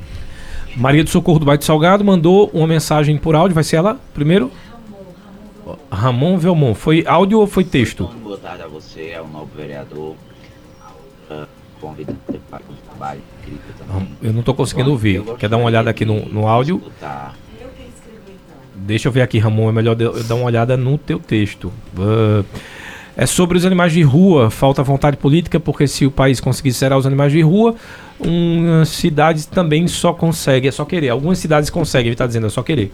[0.75, 4.51] Maria do Socorro do Bairro Salgado mandou uma mensagem por áudio, vai ser ela primeiro?
[5.91, 8.05] Ramon Velmon, foi áudio ou foi texto?
[8.23, 10.15] Boa tarde a você, é o novo vereador.
[11.29, 11.45] Uh,
[11.81, 12.17] convidado
[12.49, 13.21] para um trabalho
[14.21, 15.21] eu não estou conseguindo ouvir.
[15.37, 16.81] Quer dar uma olhada aqui no, no áudio?
[18.75, 19.69] Deixa eu ver aqui, Ramon.
[19.69, 21.71] É melhor eu dar uma olhada no teu texto.
[21.97, 22.45] Uh,
[23.17, 24.51] é sobre os animais de rua.
[24.51, 27.75] Falta vontade política, porque se o país conseguir zerar os animais de rua,
[28.19, 31.09] umas cidades também só conseguem, é só querer.
[31.09, 32.91] Algumas cidades conseguem, ele está dizendo, é só querer.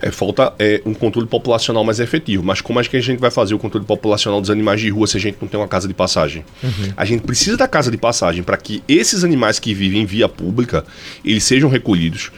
[0.00, 2.42] É, falta é, um controle populacional mais efetivo.
[2.42, 5.06] Mas como é que a gente vai fazer o controle populacional dos animais de rua
[5.06, 6.42] se a gente não tem uma casa de passagem?
[6.64, 6.92] Uhum.
[6.96, 10.30] A gente precisa da casa de passagem para que esses animais que vivem em via
[10.30, 10.82] pública,
[11.22, 12.32] eles sejam recolhidos,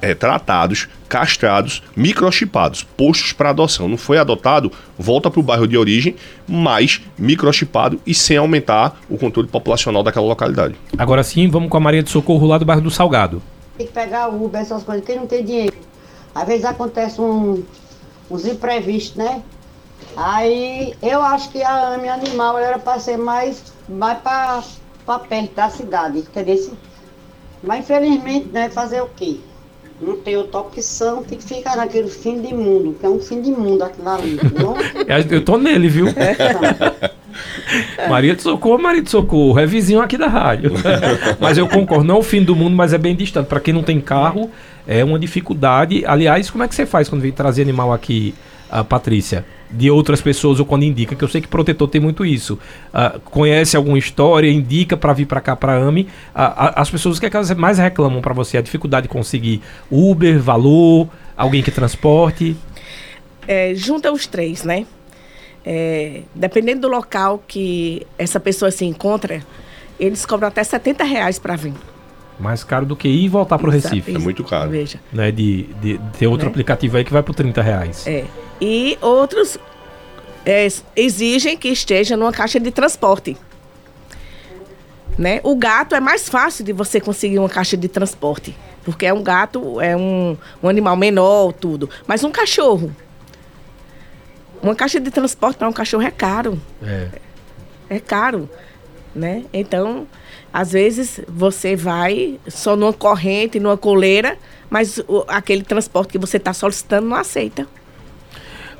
[0.00, 3.88] é, tratados, castrados, microchipados, postos para adoção.
[3.88, 6.16] Não foi adotado, volta para o bairro de origem,
[6.46, 10.74] mas microchipado e sem aumentar o controle populacional daquela localidade.
[10.96, 13.42] Agora sim, vamos com a Maria de Socorro lá do bairro do Salgado.
[13.76, 15.76] Tem que pegar o Uber, essas coisas, quem não tem dinheiro.
[16.34, 17.62] Às vezes acontece um,
[18.30, 19.42] uns imprevistos, né?
[20.16, 25.68] Aí eu acho que a AME Animal era para ser mais, mais para perto da
[25.68, 26.72] cidade, entendeu?
[27.62, 29.40] Mas infelizmente, né, fazer o quê?
[30.00, 33.40] Não tem outra opção, tem que ficar naquele fim de mundo, que é um fim
[33.40, 34.38] de mundo aquilo ali.
[34.54, 34.76] Não?
[35.30, 36.06] Eu tô nele, viu?
[38.08, 40.72] Maria de Socorro, Maria de Socorro, é vizinho aqui da rádio.
[41.40, 43.46] mas eu concordo, não é o fim do mundo, mas é bem distante.
[43.46, 44.50] Para quem não tem carro,
[44.86, 46.04] é uma dificuldade.
[46.06, 48.34] Aliás, como é que você faz quando vem trazer animal aqui
[48.70, 49.44] uh, Patrícia?
[49.70, 52.54] De outras pessoas ou quando indica, que eu sei que protetor tem muito isso.
[52.94, 56.02] Uh, conhece alguma história, indica para vir para cá para AMI.
[56.02, 58.56] Uh, as pessoas, o que, é que elas mais reclamam para você?
[58.58, 59.60] A dificuldade de conseguir
[59.90, 62.56] Uber, valor, alguém que transporte?
[63.46, 64.86] É, junta os três, né?
[65.64, 69.42] É, dependendo do local que essa pessoa se encontra,
[69.98, 71.74] eles cobram até 70 reais para vir.
[72.38, 74.14] Mais caro do que ir e voltar para o Recife.
[74.14, 74.70] É muito caro.
[74.70, 75.00] Veja.
[75.12, 76.50] Né, de, de, de ter outro né?
[76.50, 78.06] aplicativo aí que vai por 30 reais.
[78.06, 78.24] É.
[78.60, 79.58] E outros
[80.44, 83.36] é, exigem que esteja numa caixa de transporte.
[85.18, 85.40] Né?
[85.42, 88.56] O gato é mais fácil de você conseguir uma caixa de transporte.
[88.84, 91.90] Porque é um gato, é um, um animal menor, tudo.
[92.06, 92.94] Mas um cachorro.
[94.62, 96.60] Uma caixa de transporte para um cachorro é caro.
[96.82, 97.08] É.
[97.90, 98.48] É caro.
[99.14, 99.44] Né?
[99.52, 100.06] Então,
[100.52, 104.38] às vezes você vai só numa corrente, numa coleira,
[104.70, 107.66] mas o, aquele transporte que você está solicitando não aceita.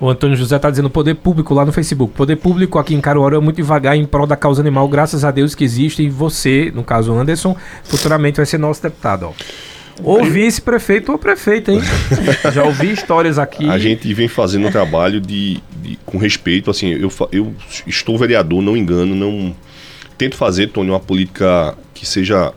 [0.01, 2.13] O Antônio José está dizendo poder público lá no Facebook.
[2.15, 4.87] Poder público aqui em Caruaru é muito devagar em prol da causa animal.
[4.89, 6.03] Graças a Deus que existe.
[6.03, 9.27] E você, no caso Anderson, futuramente vai ser nosso deputado.
[9.27, 9.33] Ó.
[10.03, 11.81] Ou vice-prefeito ou prefeito, hein?
[12.53, 13.69] Já ouvi histórias aqui.
[13.69, 16.71] A gente vem fazendo um trabalho de, de, com respeito.
[16.71, 17.55] Assim, eu, eu
[17.87, 19.57] estou vereador, não engano, não
[20.19, 22.53] tento fazer, Tony, uma política que seja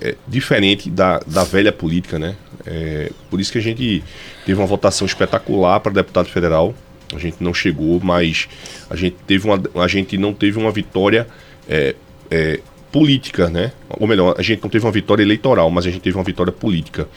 [0.00, 2.34] é, diferente da, da velha política, né?
[2.70, 4.04] É, por isso que a gente
[4.44, 6.74] teve uma votação espetacular para deputado federal.
[7.14, 8.46] A gente não chegou, mas
[8.90, 11.26] a gente teve uma, a gente não teve uma vitória
[11.66, 11.94] é,
[12.30, 12.60] é,
[12.92, 13.72] política, né?
[13.88, 16.52] Ou melhor, a gente não teve uma vitória eleitoral, mas a gente teve uma vitória
[16.52, 17.08] política.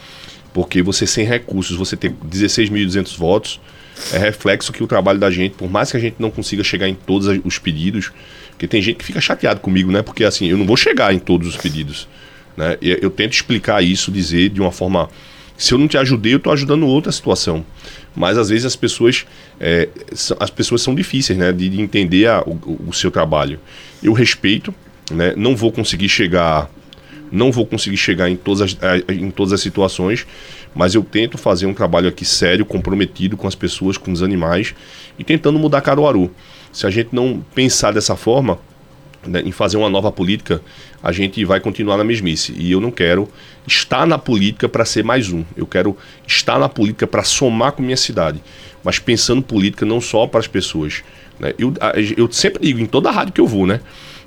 [0.54, 3.60] Porque você sem recursos, você ter 16.200 votos,
[4.14, 6.88] é reflexo que o trabalho da gente, por mais que a gente não consiga chegar
[6.88, 8.12] em todos os pedidos,
[8.52, 10.02] porque tem gente que fica chateado comigo, né?
[10.02, 12.08] Porque assim, eu não vou chegar em todos os pedidos.
[12.56, 12.78] Né?
[12.82, 15.10] Eu tento explicar isso, dizer de uma forma.
[15.58, 17.66] Se eu não te ajudei, eu estou ajudando outra situação.
[18.16, 19.26] Mas às vezes as pessoas,
[19.60, 19.88] é,
[20.40, 21.52] as pessoas são difíceis né?
[21.52, 23.60] de, de entender a, o, o seu trabalho.
[24.02, 24.74] Eu respeito,
[25.12, 25.34] né?
[25.36, 26.70] não vou conseguir chegar
[27.32, 28.78] não vou conseguir chegar em todas, as,
[29.08, 30.28] em todas as situações,
[30.76, 34.76] mas eu tento fazer um trabalho aqui sério, comprometido com as pessoas, com os animais
[35.18, 36.30] e tentando mudar Caruaru.
[36.74, 38.60] Se a gente não pensar dessa forma,
[39.26, 40.62] né, em fazer uma nova política,
[41.02, 42.54] a gente vai continuar na mesmice.
[42.58, 43.28] E eu não quero
[43.68, 45.44] estar na política para ser mais um.
[45.56, 45.96] Eu quero
[46.28, 48.42] estar na política para somar com minha cidade.
[48.84, 51.04] Mas pensando política não só para as pessoas.
[51.40, 51.54] Né?
[51.58, 51.74] Eu,
[52.18, 53.80] eu sempre digo, em toda a rádio que eu vou, né?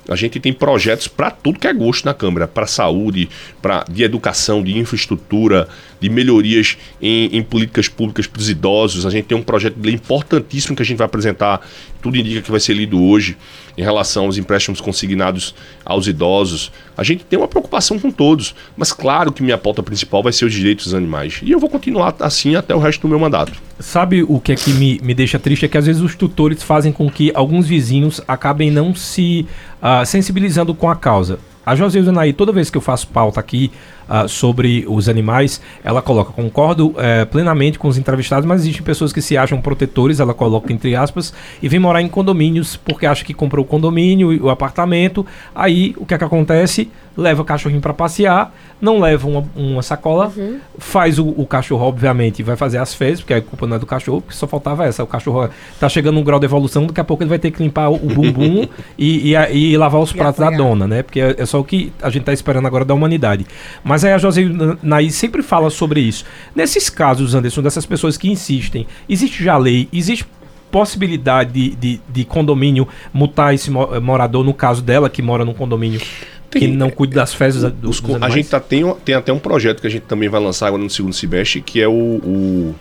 [0.07, 3.27] A gente tem projetos para tudo que é gosto na Câmara, para saúde,
[3.59, 5.67] para de educação, de infraestrutura,
[6.05, 9.05] de melhorias em, em políticas públicas para os idosos.
[9.05, 11.61] A gente tem um projeto de lei importantíssimo que a gente vai apresentar,
[12.01, 13.35] tudo indica que vai ser lido hoje,
[13.75, 16.71] em relação aos empréstimos consignados aos idosos.
[16.95, 20.45] A gente tem uma preocupação com todos, mas claro que minha pauta principal vai ser
[20.45, 21.39] os direitos dos animais.
[21.41, 23.53] E eu vou continuar assim até o resto do meu mandato.
[23.79, 25.65] Sabe o que é que me, me deixa triste?
[25.65, 29.45] É que às vezes os tutores fazem com que alguns vizinhos acabem não se
[29.81, 31.39] uh, sensibilizando com a causa.
[31.65, 31.99] A José
[32.37, 33.71] toda vez que eu faço pauta aqui
[34.09, 39.11] uh, sobre os animais, ela coloca, concordo uh, plenamente com os entrevistados, mas existem pessoas
[39.11, 43.23] que se acham protetores, ela coloca entre aspas, e vem morar em condomínios porque acha
[43.23, 45.25] que comprou o condomínio e o apartamento.
[45.53, 46.89] Aí o que é que acontece?
[47.17, 50.59] Leva o cachorrinho para passear, não leva uma, uma sacola, uhum.
[50.77, 53.85] faz o, o, cachorro, obviamente, vai fazer as fezes, porque a culpa não é do
[53.85, 55.01] cachorro, porque só faltava essa.
[55.01, 55.49] O cachorro
[55.79, 57.97] tá chegando num grau de evolução, daqui a pouco ele vai ter que limpar o
[57.97, 61.03] bumbum e, e, e, lavar os pratos da dona, né?
[61.03, 63.45] Porque é, é, só o que a gente tá esperando agora da humanidade.
[63.81, 64.41] Mas aí a José
[64.81, 66.25] Naí sempre fala sobre isso.
[66.55, 70.25] Nesses casos, Anderson, dessas pessoas que insistem, existe já lei, existe
[70.71, 76.01] possibilidade de, de, de condomínio mutar esse morador, no caso dela, que mora num condomínio
[76.49, 79.39] tem, que não cuida das fezes dos, dos A gente tá, tem, tem até um
[79.39, 82.75] projeto que a gente também vai lançar agora no segundo semestre, que é o, o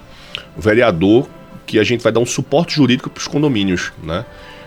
[0.57, 1.29] vereador
[1.67, 4.25] que a gente vai dar um suporte jurídico para os condomínios, né?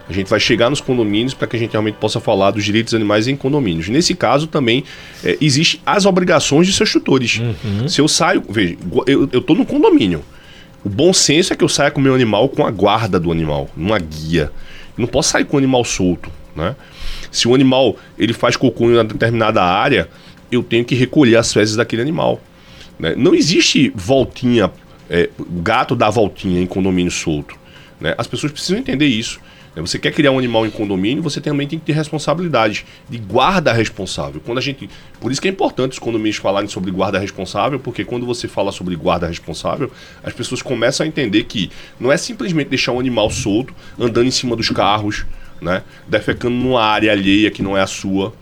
[0.09, 2.91] A gente vai chegar nos condomínios para que a gente realmente possa falar dos direitos
[2.91, 3.89] dos animais em condomínios.
[3.89, 4.83] Nesse caso também
[5.23, 7.39] é, existe as obrigações de seus tutores.
[7.39, 7.87] Uhum.
[7.87, 10.23] Se eu saio, veja, eu, eu tô no condomínio.
[10.83, 13.31] O bom senso é que eu saia com o meu animal com a guarda do
[13.31, 14.51] animal, numa guia.
[14.97, 16.75] Eu não posso sair com o animal solto, né?
[17.29, 20.09] Se o animal ele faz cocô em uma determinada área,
[20.51, 22.41] eu tenho que recolher as fezes daquele animal.
[22.97, 23.13] Né?
[23.15, 24.71] Não existe voltinha,
[25.09, 25.29] é,
[25.61, 27.55] gato dá voltinha em condomínio solto.
[27.99, 28.15] Né?
[28.17, 29.39] As pessoas precisam entender isso.
[29.77, 29.81] Né?
[29.85, 33.71] Você quer criar um animal em condomínio, você também tem que ter responsabilidade de guarda
[33.71, 34.41] responsável.
[34.43, 34.89] Quando a gente,
[35.21, 38.71] por isso que é importante os condomínios falarem sobre guarda responsável, porque quando você fala
[38.71, 39.91] sobre guarda responsável,
[40.23, 41.69] as pessoas começam a entender que
[41.99, 45.25] não é simplesmente deixar um animal solto andando em cima dos carros,
[45.61, 48.33] né, defecando numa área alheia que não é a sua.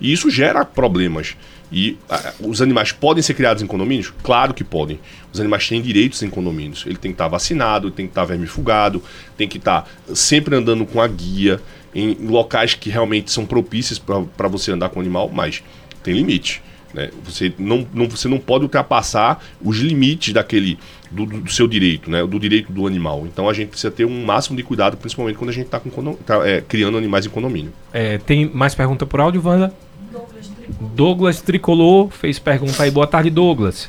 [0.00, 1.36] E isso gera problemas.
[1.72, 4.12] E a, os animais podem ser criados em condomínios?
[4.22, 4.98] Claro que podem.
[5.32, 6.84] Os animais têm direitos em condomínios.
[6.86, 9.02] Ele tem que estar vacinado, tem que estar vermifugado,
[9.36, 11.60] tem que estar sempre andando com a guia
[11.94, 15.62] em locais que realmente são propícios para você andar com o animal, mas
[16.02, 16.62] tem limite.
[16.92, 17.10] Né?
[17.24, 20.78] Você, não, não, você não pode ultrapassar os limites daquele
[21.10, 22.24] do, do, seu direito, né?
[22.26, 23.26] do direito do animal.
[23.26, 25.80] Então a gente precisa ter um máximo de cuidado, principalmente quando a gente está
[26.26, 27.72] tá, é, criando animais em condomínio.
[27.92, 29.72] É, tem mais pergunta por áudio, Wanda?
[30.10, 30.90] Douglas Tricolor.
[30.94, 32.90] Douglas Tricolor fez pergunta aí.
[32.90, 33.88] Boa tarde, Douglas.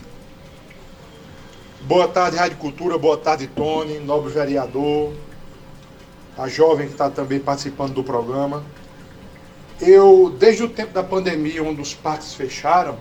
[1.82, 2.98] Boa tarde, Rádio Cultura.
[2.98, 5.14] Boa tarde, Tony, nobre vereador.
[6.38, 8.64] A jovem que está também participando do programa.
[9.80, 12.98] Eu, desde o tempo da pandemia, onde os parques fecharam,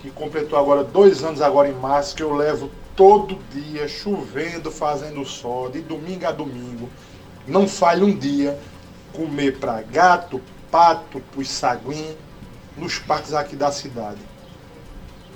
[0.00, 5.24] que completou agora dois anos agora em março, que eu levo todo dia, chovendo, fazendo
[5.24, 6.88] sol, de domingo a domingo,
[7.48, 8.58] não falha um dia,
[9.12, 10.40] comer para gato,
[10.72, 12.16] pato, os saguim,
[12.76, 14.18] nos parques aqui da cidade.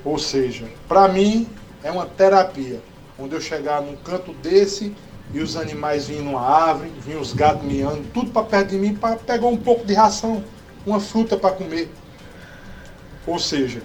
[0.02, 1.46] Ou seja, para mim
[1.84, 2.80] é uma terapia,
[3.18, 4.94] onde eu chegar num canto desse
[5.34, 8.94] e os animais vinham numa árvore, vinham os gatos miando, tudo para perto de mim
[8.94, 10.42] para pegar um pouco de ração,
[10.86, 11.92] uma fruta para comer.
[13.26, 13.82] Ou seja,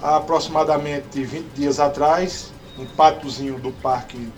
[0.00, 4.28] há aproximadamente 20 dias atrás, um patozinho do parque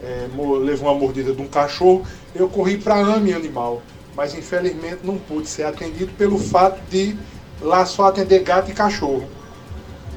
[0.00, 0.28] é,
[0.62, 3.82] levou uma mordida de um cachorro, eu corri para a AME Animal,
[4.18, 7.16] mas infelizmente não pude ser atendido pelo fato de
[7.62, 9.28] lá só atender gato e cachorro.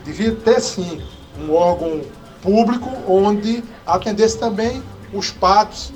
[0.03, 0.99] Devia ter sim
[1.39, 2.01] um órgão
[2.41, 4.81] público onde atendesse também
[5.13, 5.93] os patos,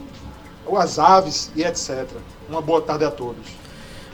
[0.77, 2.05] as aves e etc.
[2.47, 3.41] Uma boa tarde a todos.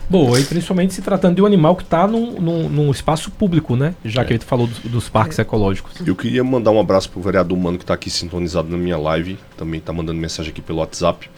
[0.10, 3.76] Boa, e principalmente se tratando de um animal que está num, num, num, espaço público,
[3.76, 3.94] né?
[4.06, 4.26] Já é.
[4.26, 5.42] que ele falou dos, dos parques é.
[5.42, 5.96] ecológicos.
[6.06, 8.98] Eu queria mandar um abraço para o vereador Mano que está aqui sintonizado na minha
[8.98, 11.30] live, também está mandando mensagem aqui pelo WhatsApp.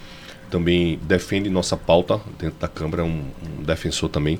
[0.54, 3.24] Também defende nossa pauta dentro da Câmara, é um,
[3.60, 4.39] um defensor também.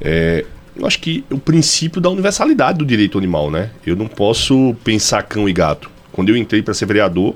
[0.00, 0.42] É,
[0.74, 3.68] eu acho que o princípio da universalidade do direito animal, né?
[3.84, 5.90] Eu não posso pensar cão e gato.
[6.12, 7.34] Quando eu entrei para ser vereador,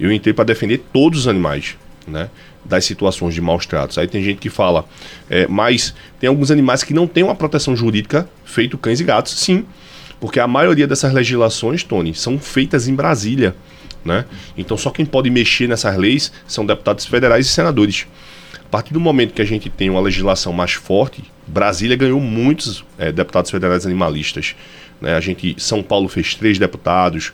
[0.00, 2.30] eu entrei para defender todos os animais, né?
[2.64, 3.96] Das situações de maus tratos.
[3.96, 4.84] Aí tem gente que fala,
[5.30, 9.38] é, mas tem alguns animais que não têm uma proteção jurídica feito cães e gatos.
[9.38, 9.64] Sim,
[10.20, 13.54] porque a maioria dessas legislações, Tony, são feitas em Brasília,
[14.04, 14.24] né?
[14.56, 18.06] Então só quem pode mexer nessas leis são deputados federais e senadores.
[18.64, 22.84] A partir do momento que a gente tem uma legislação mais forte, Brasília ganhou muitos
[22.98, 24.56] é, deputados federais animalistas.
[25.00, 25.14] Né?
[25.14, 27.32] A gente, São Paulo fez três deputados,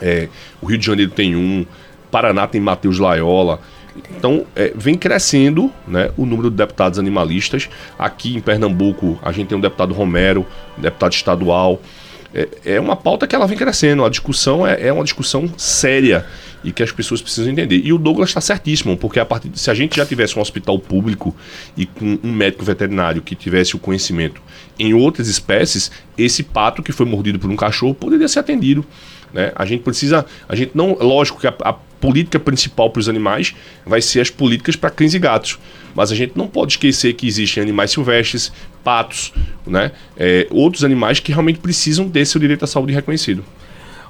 [0.00, 0.28] é,
[0.60, 1.64] o Rio de Janeiro tem um,
[2.10, 3.60] Paraná tem Matheus Laiola.
[4.16, 7.68] Então, é, vem crescendo né, o número de deputados animalistas.
[7.98, 10.46] Aqui em Pernambuco, a gente tem um deputado Romero,
[10.76, 11.80] deputado estadual.
[12.34, 14.04] É, é uma pauta que ela vem crescendo.
[14.04, 16.24] A discussão é, é uma discussão séria
[16.62, 17.80] e que as pessoas precisam entender.
[17.84, 20.42] E o Douglas está certíssimo, porque a partir de, se a gente já tivesse um
[20.42, 21.34] hospital público
[21.76, 24.40] e com um médico veterinário que tivesse o conhecimento
[24.78, 28.84] em outras espécies, esse pato que foi mordido por um cachorro poderia ser atendido.
[29.32, 29.52] Né?
[29.54, 33.54] A gente precisa, a gente não, lógico que a, a política principal para os animais
[33.84, 35.58] vai ser as políticas para cães e gatos,
[35.94, 39.32] mas a gente não pode esquecer que existem animais silvestres, patos,
[39.66, 39.92] né?
[40.16, 43.44] É, outros animais que realmente precisam ter seu direito à saúde reconhecido.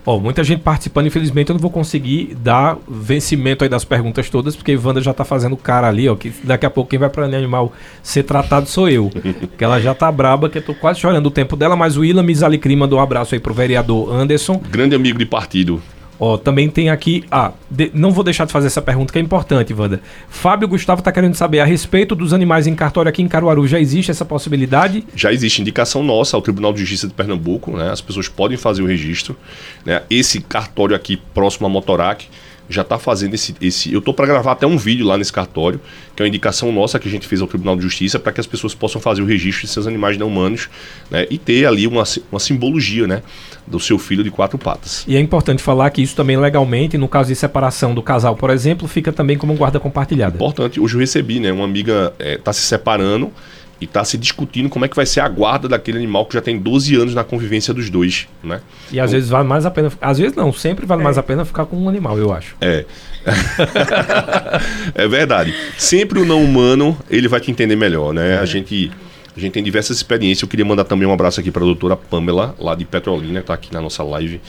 [0.05, 4.57] Ó, muita gente participando, infelizmente eu não vou conseguir dar vencimento aí das perguntas todas,
[4.57, 7.22] porque Wanda já tá fazendo cara ali, ó, que daqui a pouco quem vai para
[7.22, 7.72] o animal
[8.03, 9.11] ser tratado sou eu.
[9.59, 12.01] que ela já tá braba, que eu tô quase chorando o tempo dela, mas o
[12.01, 14.61] Willam Misalicri mandou um abraço aí pro vereador Anderson.
[14.70, 15.83] Grande amigo de partido.
[16.20, 17.24] Ó, também tem aqui.
[17.30, 20.02] Ah, de, não vou deixar de fazer essa pergunta que é importante, Wanda.
[20.28, 23.66] Fábio Gustavo está querendo saber a respeito dos animais em cartório aqui em Caruaru.
[23.66, 25.02] Já existe essa possibilidade?
[25.16, 27.90] Já existe indicação nossa ao Tribunal de Justiça de Pernambuco, né?
[27.90, 29.34] As pessoas podem fazer o registro.
[29.82, 30.02] Né?
[30.10, 32.28] Esse cartório aqui próximo a Motorac
[32.70, 33.92] já está fazendo esse, esse.
[33.92, 35.80] Eu estou para gravar até um vídeo lá nesse cartório,
[36.14, 38.40] que é uma indicação nossa que a gente fez ao Tribunal de Justiça para que
[38.40, 40.68] as pessoas possam fazer o registro de seus animais não humanos
[41.10, 43.22] né, e ter ali uma, uma simbologia né,
[43.66, 45.04] do seu filho de quatro patas.
[45.06, 48.50] E é importante falar que isso também legalmente, no caso de separação do casal, por
[48.50, 50.36] exemplo, fica também como guarda compartilhada.
[50.36, 50.80] Importante.
[50.80, 51.52] Hoje eu recebi, né?
[51.52, 53.32] Uma amiga está é, se separando
[53.81, 56.41] e está se discutindo como é que vai ser a guarda daquele animal que já
[56.43, 58.61] tem 12 anos na convivência dos dois, né?
[58.93, 61.05] E às então, vezes vale mais a pena, às vezes não, sempre vale é.
[61.05, 62.55] mais a pena ficar com um animal, eu acho.
[62.61, 62.85] É.
[64.95, 65.55] é verdade.
[65.78, 68.35] Sempre o não humano, ele vai te entender melhor, né?
[68.35, 68.39] É.
[68.39, 68.91] A gente
[69.37, 70.43] a gente tem diversas experiências.
[70.43, 73.45] Eu queria mandar também um abraço aqui para a doutora Pamela, lá de Petrolina, que
[73.45, 74.41] está aqui na nossa live.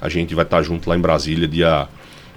[0.00, 1.88] A gente vai estar tá junto lá em Brasília, dia,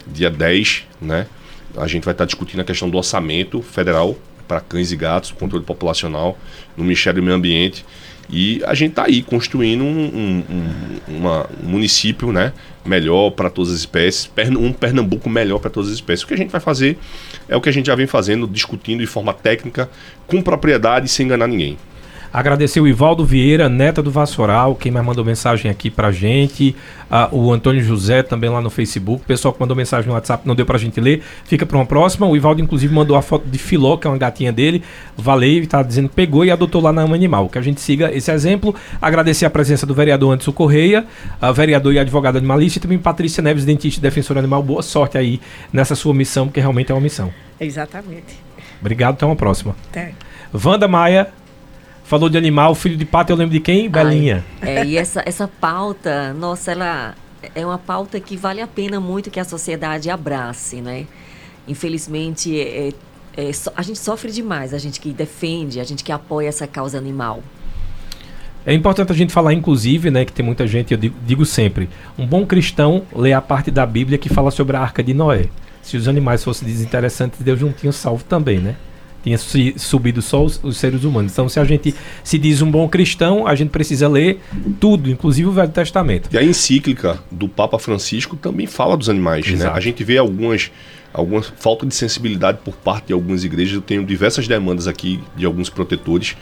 [0.05, 1.27] dia 10, né?
[1.75, 4.15] A gente vai estar tá discutindo a questão do orçamento federal
[4.47, 6.37] para cães e gatos, controle populacional,
[6.75, 7.85] no Ministério do Meio Ambiente.
[8.29, 10.43] E a gente está aí construindo um, um,
[11.07, 12.51] uma, um, município né,
[12.85, 14.29] melhor para todas as espécies,
[14.59, 16.23] um Pernambuco melhor para todas as espécies.
[16.23, 16.97] O que a gente vai fazer
[17.47, 19.89] é o que a gente já vem fazendo, discutindo de forma técnica,
[20.25, 21.77] com propriedade e sem enganar ninguém.
[22.37, 26.75] Agradecer o Ivaldo Vieira, neta do Vassoural, quem mais mandou mensagem aqui pra gente.
[27.09, 29.23] Uh, o Antônio José também lá no Facebook.
[29.23, 31.23] O pessoal que mandou mensagem no WhatsApp não deu pra gente ler.
[31.45, 32.27] Fica pra uma próxima.
[32.27, 34.83] O Ivaldo, inclusive, mandou a foto de Filó, que é uma gatinha dele.
[35.17, 37.49] Valeu, tá dizendo que pegou e adotou lá na Ama Animal.
[37.49, 38.75] Que a gente siga esse exemplo.
[39.01, 41.07] Agradecer a presença do vereador Anderson Correia,
[41.41, 44.61] a vereador e advogado animalista, e também Patrícia Neves, dentista e defensor animal.
[44.61, 45.41] Boa sorte aí
[45.73, 47.33] nessa sua missão, porque realmente é uma missão.
[47.59, 48.37] Exatamente.
[48.79, 49.75] Obrigado, até uma próxima.
[49.89, 50.13] Até.
[50.53, 51.29] Wanda Maia,
[52.07, 53.89] falou de animal, filho de pato, eu lembro de quem?
[53.89, 54.43] Belinha.
[54.61, 57.13] É, e essa, essa pauta, nossa, ela
[57.53, 61.05] é uma pauta que vale a pena muito que a sociedade abrace, né?
[61.67, 62.93] Infelizmente, é,
[63.35, 66.97] é, a gente sofre demais, a gente que defende, a gente que apoia essa causa
[66.97, 67.43] animal.
[68.65, 71.89] É importante a gente falar, inclusive, né, que tem muita gente, eu digo, digo sempre,
[72.17, 75.47] um bom cristão lê a parte da Bíblia que fala sobre a Arca de Noé.
[75.81, 78.75] Se os animais fossem desinteressantes, Deus não tinha salvo também, né?
[79.27, 81.33] Tinha subido só os, os, seres humanos.
[81.33, 84.39] Então, se a gente se diz um bom cristão, a gente precisa ler
[84.79, 86.29] tudo, inclusive o Velho Testamento.
[86.31, 89.45] E a encíclica do Papa Francisco também fala dos animais.
[89.51, 89.67] Né?
[89.67, 90.71] A gente vê algumas,
[91.13, 93.75] algumas falta de sensibilidade por parte de algumas igrejas.
[93.75, 96.37] Eu tenho diversas demandas aqui de alguns protetores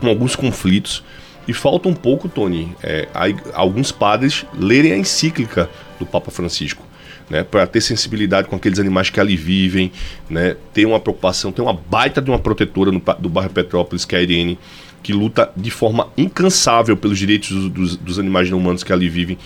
[0.00, 1.04] com alguns conflitos.
[1.46, 3.06] E falta um pouco, Tony, é,
[3.52, 5.68] alguns padres lerem a encíclica
[5.98, 6.82] do Papa Francisco
[7.28, 9.90] né, para ter sensibilidade com aqueles animais que ali vivem,
[10.28, 14.14] né, ter uma preocupação, ter uma baita de uma protetora no, do bairro Petrópolis, que
[14.14, 14.58] é a Irene,
[15.04, 19.36] que luta de forma incansável pelos direitos dos, dos, animais não humanos que ali vivem.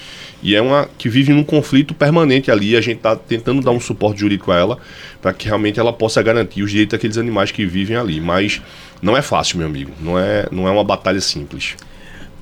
[0.40, 2.76] E é uma que vive num conflito permanente ali.
[2.76, 4.78] A gente está tentando dar um suporte jurídico a ela
[5.20, 8.20] para que realmente ela possa garantir os direitos daqueles animais que vivem ali.
[8.20, 8.62] Mas
[9.02, 9.90] não é fácil, meu amigo.
[10.00, 11.74] Não é, não é uma batalha simples.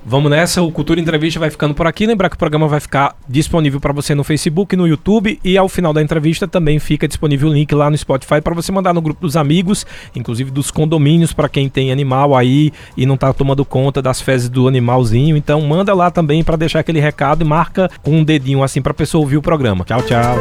[0.09, 2.07] Vamos nessa, o Cultura Entrevista vai ficando por aqui.
[2.07, 5.67] Lembrar que o programa vai ficar disponível para você no Facebook, no YouTube e ao
[5.67, 9.01] final da entrevista também fica disponível o link lá no Spotify para você mandar no
[9.01, 9.85] grupo dos amigos,
[10.15, 14.47] inclusive dos condomínios para quem tem animal aí e não está tomando conta das fezes
[14.47, 15.35] do animalzinho.
[15.35, 18.93] Então manda lá também para deixar aquele recado e marca com um dedinho assim para
[18.93, 19.83] pessoa ouvir o programa.
[19.83, 20.37] Tchau, tchau.